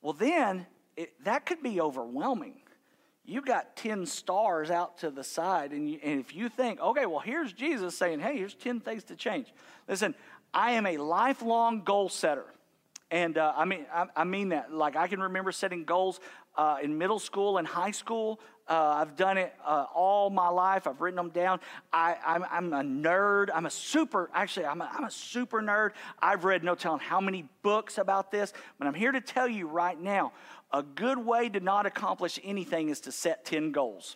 [0.01, 0.65] well, then
[0.97, 2.55] it, that could be overwhelming.
[3.23, 7.05] You've got 10 stars out to the side, and, you, and if you think, okay,
[7.05, 9.53] well, here's Jesus saying, hey, here's 10 things to change.
[9.87, 10.15] Listen,
[10.53, 12.45] I am a lifelong goal setter.
[13.11, 14.73] And uh, I mean, I, I, mean that.
[14.73, 16.19] Like, I can remember setting goals
[16.55, 18.39] uh, in middle school and high school.
[18.67, 20.87] Uh, I've done it uh, all my life.
[20.87, 21.59] I've written them down.
[21.91, 22.15] I,
[22.51, 23.49] am a nerd.
[23.53, 25.91] I'm a super, actually, I'm a, I'm a super nerd.
[26.19, 29.67] I've read no telling how many books about this, but I'm here to tell you
[29.67, 30.31] right now
[30.71, 34.15] a good way to not accomplish anything is to set 10 goals.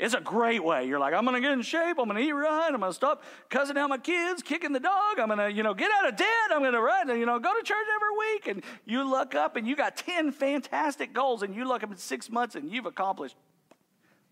[0.00, 0.86] It's a great way.
[0.86, 1.98] You're like, I'm going to get in shape.
[1.98, 2.70] I'm going to eat right.
[2.72, 5.18] I'm going to stop cussing out my kids, kicking the dog.
[5.18, 6.26] I'm going to, you know, get out of debt.
[6.50, 8.46] I'm going to run, you know, go to church every week.
[8.46, 11.98] And you look up and you got 10 fantastic goals and you look up in
[11.98, 13.36] six months and you've accomplished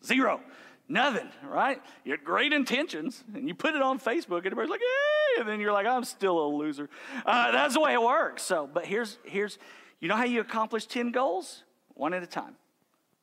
[0.03, 0.41] zero.
[0.89, 1.83] Nothing, right?
[2.03, 5.47] You had great intentions, and you put it on Facebook, and everybody's like, "Hey!" and
[5.47, 6.89] then you're like, "I'm still a loser."
[7.27, 8.43] Uh, that's the way it works.
[8.43, 9.59] So, but here's here's,
[10.01, 11.62] you know how you accomplish ten goals?
[11.93, 12.57] One at a time.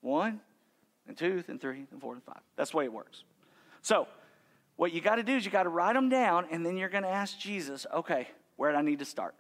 [0.02, 0.42] One,
[1.08, 2.42] and two, and three, and four, and five.
[2.56, 3.24] That's the way it works.
[3.82, 4.08] So,
[4.78, 6.90] what you got to do is you got to write them down, and then you're
[6.90, 8.28] going to ask Jesus, okay,
[8.58, 9.36] where do I need to start?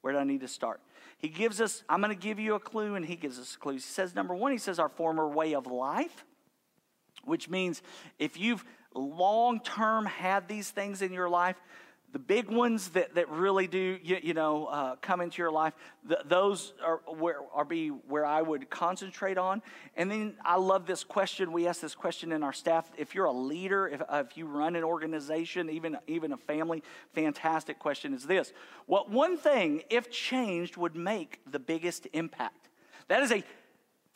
[0.00, 0.80] Where do I need to start?
[1.18, 3.84] He gives us, I'm going to give you a clue, and he gives us clues.
[3.84, 6.24] He says, number one, he says, our former way of life,
[7.24, 7.82] which means
[8.18, 8.64] if you've
[8.94, 11.56] long term had these things in your life,
[12.12, 15.74] the big ones that, that really do you, you know uh, come into your life
[16.04, 19.62] the, those are where are be where i would concentrate on.
[19.96, 21.52] And then i love this question.
[21.52, 22.90] We ask this question in our staff.
[22.96, 26.82] If you're a leader if, uh, if you run an organization even even a family
[27.12, 28.52] fantastic question is this.
[28.86, 32.68] What one thing if changed would make the biggest impact?
[33.08, 33.42] That is a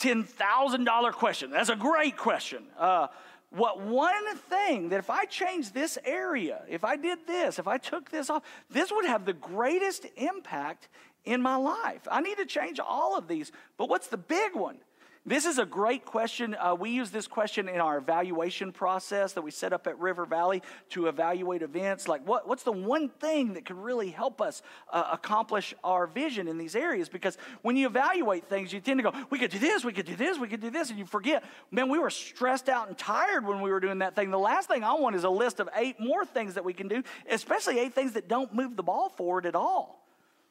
[0.03, 1.51] $10000 question.
[1.51, 2.65] That's a great question.
[2.79, 3.07] Uh,
[3.55, 7.79] what one thing that if I changed this area, if I did this, if I
[7.79, 10.89] took this off, this would have the greatest impact
[11.25, 12.07] in my life.
[12.11, 14.79] I need to change all of these, but what's the big one?
[15.25, 16.57] This is a great question.
[16.59, 20.27] Uh, we use this question in our evaluation process that we set up at River
[20.27, 22.09] Valley to evaluate events.
[22.09, 24.63] Like, what, what's the one thing that could really help us
[24.93, 27.09] uh, accomplish our vision in these areas?
[27.09, 30.07] Because when you evaluate things, you tend to go, we could do this, we could
[30.07, 32.99] do this, we could do this, and you forget, man, we were stressed out and
[32.99, 34.33] tired when we were doing that thing.
[34.33, 36.89] The last thing I want is a list of eight more things that we can
[36.89, 37.01] do,
[37.31, 40.05] especially eight things that don't move the ball forward at all.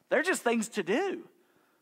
[0.08, 1.24] They're just things to do.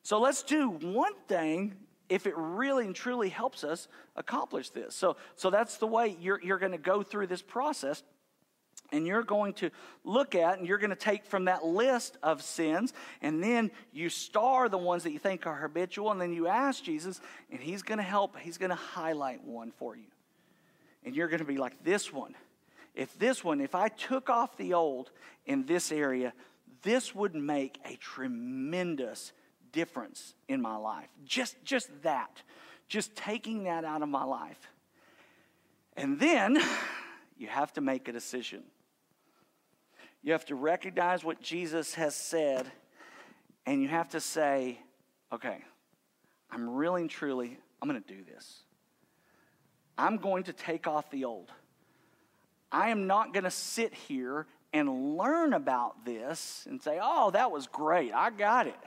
[0.03, 1.77] So let's do one thing
[2.11, 4.95] if it really and truly helps us accomplish this.
[4.95, 8.03] So, so that's the way you're, you're going to go through this process.
[8.93, 9.71] And you're going to
[10.03, 12.93] look at and you're going to take from that list of sins,
[13.23, 16.83] and then you star the ones that you think are habitual, and then you ask
[16.83, 17.21] Jesus,
[17.53, 20.07] and He's going to help, He's going to highlight one for you.
[21.05, 22.35] And you're going to be like, this one.
[22.97, 25.13] If this one, if I took off the old
[25.47, 26.33] in this area,
[26.83, 29.33] this would make a tremendous
[29.73, 31.09] difference in my life.
[31.25, 32.43] Just, just that.
[32.89, 34.59] Just taking that out of my life.
[35.97, 36.59] And then
[37.39, 38.63] you have to make a decision.
[40.23, 42.67] You have to recognize what Jesus has said,
[43.65, 44.79] and you have to say,
[45.33, 45.59] okay,
[46.51, 48.61] I'm really and truly, I'm going to do this.
[49.97, 51.51] I'm going to take off the old.
[52.73, 57.51] I am not going to sit here and learn about this and say, oh, that
[57.51, 58.13] was great.
[58.13, 58.79] I got it.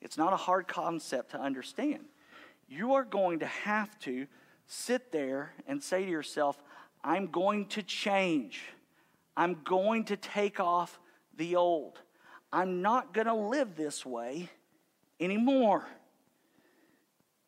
[0.00, 2.04] It's not a hard concept to understand.
[2.68, 4.26] You are going to have to
[4.66, 6.62] sit there and say to yourself,
[7.02, 8.62] I'm going to change.
[9.36, 10.98] I'm going to take off
[11.36, 11.98] the old.
[12.52, 14.50] I'm not going to live this way
[15.20, 15.84] anymore.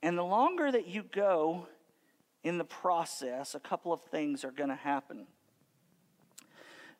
[0.02, 1.66] And the longer that you go
[2.42, 5.26] in the process, a couple of things are going to happen.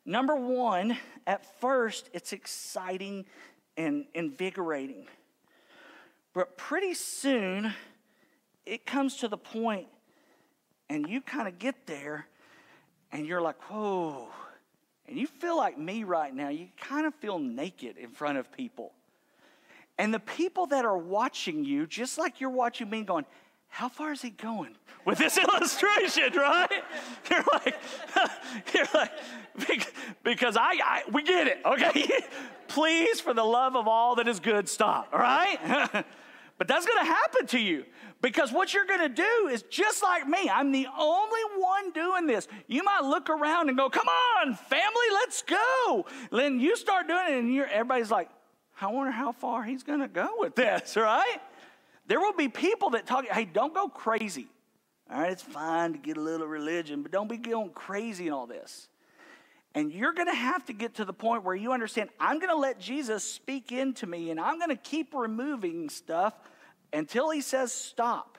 [0.05, 3.25] Number one, at first, it's exciting
[3.77, 5.07] and invigorating.
[6.33, 7.73] But pretty soon,
[8.65, 9.87] it comes to the point,
[10.89, 12.27] and you kind of get there,
[13.11, 14.27] and you're like, whoa.
[15.07, 16.49] And you feel like me right now.
[16.49, 18.93] You kind of feel naked in front of people.
[19.97, 23.25] And the people that are watching you, just like you're watching me, going,
[23.71, 26.83] how far is he going with this illustration, right?
[27.29, 27.75] You're like,
[28.75, 29.11] you're like,
[30.23, 32.09] because I, I we get it, okay?
[32.67, 36.05] Please, for the love of all that is good, stop, all right?
[36.57, 37.85] But that's to happen to you
[38.21, 40.47] because what you're to do is just like me.
[40.47, 42.47] I'm the only one doing this.
[42.67, 47.25] You might look around and go, "Come on, family, let's go." Then you start doing
[47.29, 48.29] it, and everybody's like,
[48.79, 51.39] "I wonder how far he's to go with this." Right?
[52.07, 53.25] There will be people that talk.
[53.27, 54.47] Hey, don't go crazy.
[55.11, 58.33] All right, it's fine to get a little religion, but don't be going crazy in
[58.33, 58.87] all this.
[59.73, 62.49] And you're going to have to get to the point where you understand I'm going
[62.49, 66.33] to let Jesus speak into me and I'm going to keep removing stuff
[66.91, 68.37] until he says stop.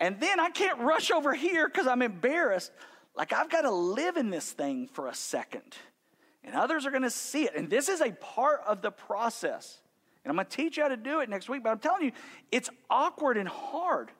[0.00, 2.72] And then I can't rush over here because I'm embarrassed.
[3.14, 5.76] Like I've got to live in this thing for a second.
[6.44, 7.54] And others are going to see it.
[7.54, 9.81] And this is a part of the process.
[10.24, 12.04] And I'm going to teach you how to do it next week, but I'm telling
[12.04, 12.12] you,
[12.50, 14.10] it's awkward and hard.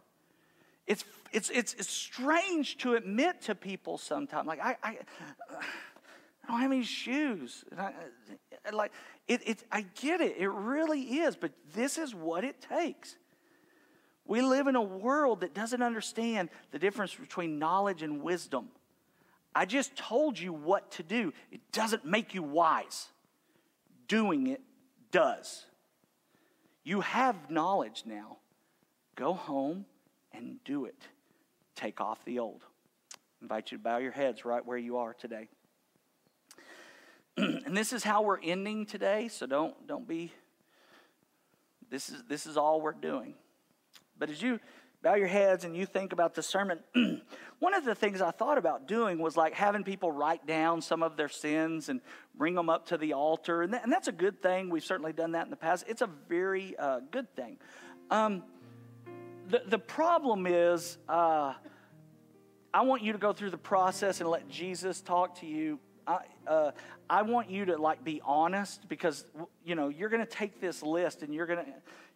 [0.87, 4.47] It's, it's, it's, it's strange to admit to people sometimes.
[4.49, 4.99] Like, I, I,
[5.51, 7.65] I don't have any shoes.
[7.71, 7.93] And I,
[8.73, 8.93] like,
[9.29, 10.37] it, it, I get it.
[10.39, 11.37] It really is.
[11.37, 13.17] But this is what it takes.
[14.25, 18.69] We live in a world that doesn't understand the difference between knowledge and wisdom.
[19.55, 21.33] I just told you what to do.
[21.51, 23.09] It doesn't make you wise.
[24.09, 24.63] Doing it
[25.11, 25.67] does.
[26.85, 28.39] You have knowledge now.
[29.15, 29.85] Go home
[30.33, 31.07] and do it.
[31.75, 32.63] Take off the old.
[33.15, 35.49] I invite you to bow your heads right where you are today.
[37.37, 40.33] and this is how we're ending today, so don't don't be
[41.91, 43.35] this is this is all we're doing.
[44.19, 44.61] But as you
[45.03, 46.79] bow your heads and you think about the sermon,
[47.59, 51.03] one of the things I thought about doing was like having people write down some
[51.03, 52.01] of their sins and
[52.35, 53.63] bring them up to the altar.
[53.63, 54.71] And, that, and that's a good thing.
[54.71, 55.85] We've certainly done that in the past.
[55.89, 57.59] It's a very uh, good thing.
[58.11, 58.45] Um,
[59.49, 61.55] the, the problem is, uh,
[62.73, 65.79] I want you to go through the process and let Jesus talk to you.
[66.07, 66.71] I, uh,
[67.09, 69.25] I want you to like be honest because
[69.65, 71.73] you know you're going to take this list and you're going to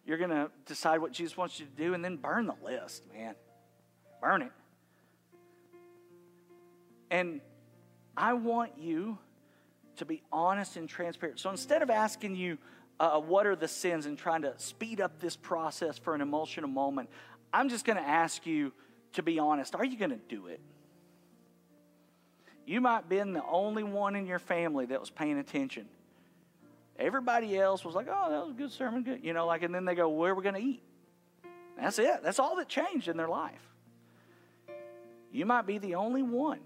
[0.07, 3.03] you're going to decide what Jesus wants you to do and then burn the list,
[3.13, 3.35] man.
[4.21, 4.51] Burn it.
[7.11, 7.41] And
[8.15, 9.17] I want you
[9.97, 11.39] to be honest and transparent.
[11.39, 12.57] So instead of asking you,
[12.99, 16.69] uh, what are the sins and trying to speed up this process for an emotional
[16.69, 17.09] moment,
[17.53, 18.71] I'm just going to ask you
[19.13, 19.75] to be honest.
[19.75, 20.61] Are you going to do it?
[22.65, 25.87] You might have been the only one in your family that was paying attention.
[26.99, 29.23] Everybody else was like, oh, that was a good sermon, good.
[29.23, 30.81] You know, like, and then they go, where are we going to eat?
[31.79, 32.23] That's it.
[32.23, 33.61] That's all that changed in their life.
[35.31, 36.59] You might be the only one.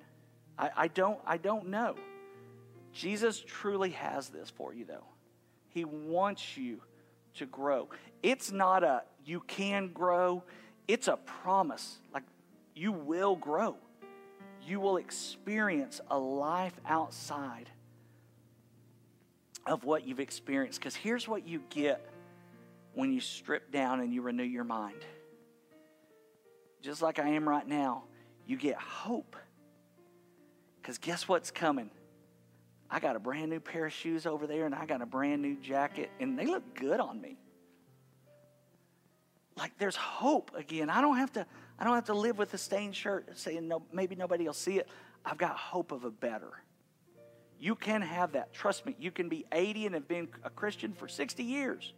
[0.57, 1.95] I, I don't, I don't know.
[2.93, 5.05] Jesus truly has this for you, though.
[5.69, 6.81] He wants you
[7.35, 7.89] to grow.
[8.21, 10.43] It's not a you can grow,
[10.87, 11.99] it's a promise.
[12.13, 12.23] Like
[12.75, 13.75] you will grow.
[14.65, 17.69] You will experience a life outside
[19.65, 20.79] of what you've experienced.
[20.79, 22.09] Because here's what you get
[22.93, 25.05] when you strip down and you renew your mind.
[26.81, 28.03] Just like I am right now,
[28.45, 29.35] you get hope.
[30.81, 31.91] Because guess what's coming?
[32.89, 35.41] I got a brand new pair of shoes over there, and I got a brand
[35.41, 37.37] new jacket, and they look good on me.
[39.55, 40.89] Like there's hope again.
[40.89, 41.45] I don't have to.
[41.79, 43.83] I don't have to live with a stained shirt saying no.
[43.93, 44.89] Maybe nobody will see it.
[45.23, 46.51] I've got hope of a better.
[47.61, 48.53] You can have that.
[48.53, 51.93] Trust me, you can be 80 and have been a Christian for 60 years.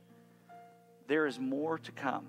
[1.07, 2.28] There is more to come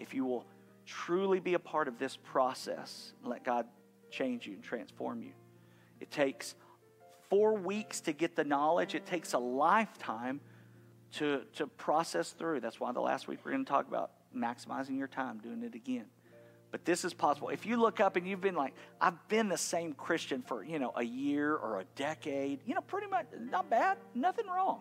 [0.00, 0.44] if you will
[0.84, 3.66] truly be a part of this process and let God
[4.10, 5.30] change you and transform you.
[6.00, 6.56] It takes
[7.28, 10.40] four weeks to get the knowledge, it takes a lifetime
[11.12, 12.58] to, to process through.
[12.58, 15.76] That's why the last week we're going to talk about maximizing your time, doing it
[15.76, 16.06] again.
[16.70, 17.48] But this is possible.
[17.48, 20.78] If you look up and you've been like, I've been the same Christian for, you
[20.78, 24.80] know, a year or a decade, you know, pretty much not bad, nothing wrong.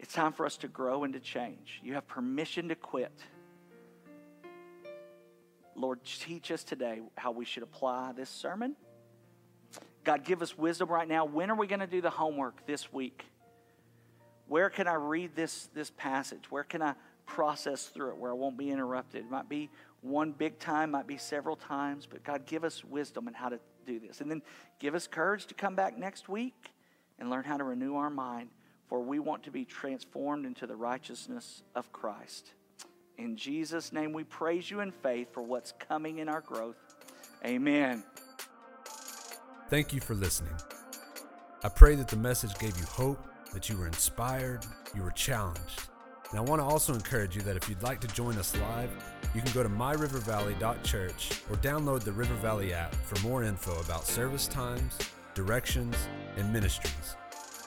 [0.00, 1.80] It's time for us to grow and to change.
[1.82, 3.12] You have permission to quit.
[5.76, 8.76] Lord, teach us today how we should apply this sermon.
[10.02, 11.24] God, give us wisdom right now.
[11.24, 13.24] When are we going to do the homework this week?
[14.46, 16.50] Where can I read this, this passage?
[16.50, 16.94] Where can I
[17.26, 19.24] process through it where I won't be interrupted?
[19.24, 19.70] It might be
[20.04, 23.58] one big time, might be several times, but God, give us wisdom in how to
[23.86, 24.20] do this.
[24.20, 24.42] And then
[24.78, 26.72] give us courage to come back next week
[27.18, 28.50] and learn how to renew our mind,
[28.86, 32.52] for we want to be transformed into the righteousness of Christ.
[33.16, 36.76] In Jesus' name, we praise you in faith for what's coming in our growth.
[37.44, 38.04] Amen.
[39.70, 40.54] Thank you for listening.
[41.62, 43.24] I pray that the message gave you hope,
[43.54, 45.88] that you were inspired, you were challenged.
[46.34, 48.90] And I want to also encourage you that if you'd like to join us live,
[49.36, 54.04] you can go to myrivervalley.church or download the River Valley app for more info about
[54.04, 54.98] service times,
[55.34, 55.94] directions,
[56.36, 57.14] and ministries.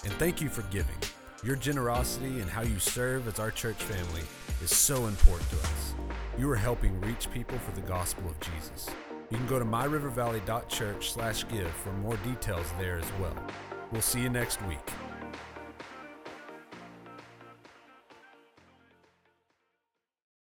[0.03, 0.97] And thank you for giving.
[1.45, 4.23] Your generosity and how you serve as our church family
[4.61, 5.93] is so important to us.
[6.37, 8.89] You are helping reach people for the gospel of Jesus.
[9.31, 13.37] You can go to myrivervalley.church/give for more details there as well.
[13.93, 14.91] We'll see you next week.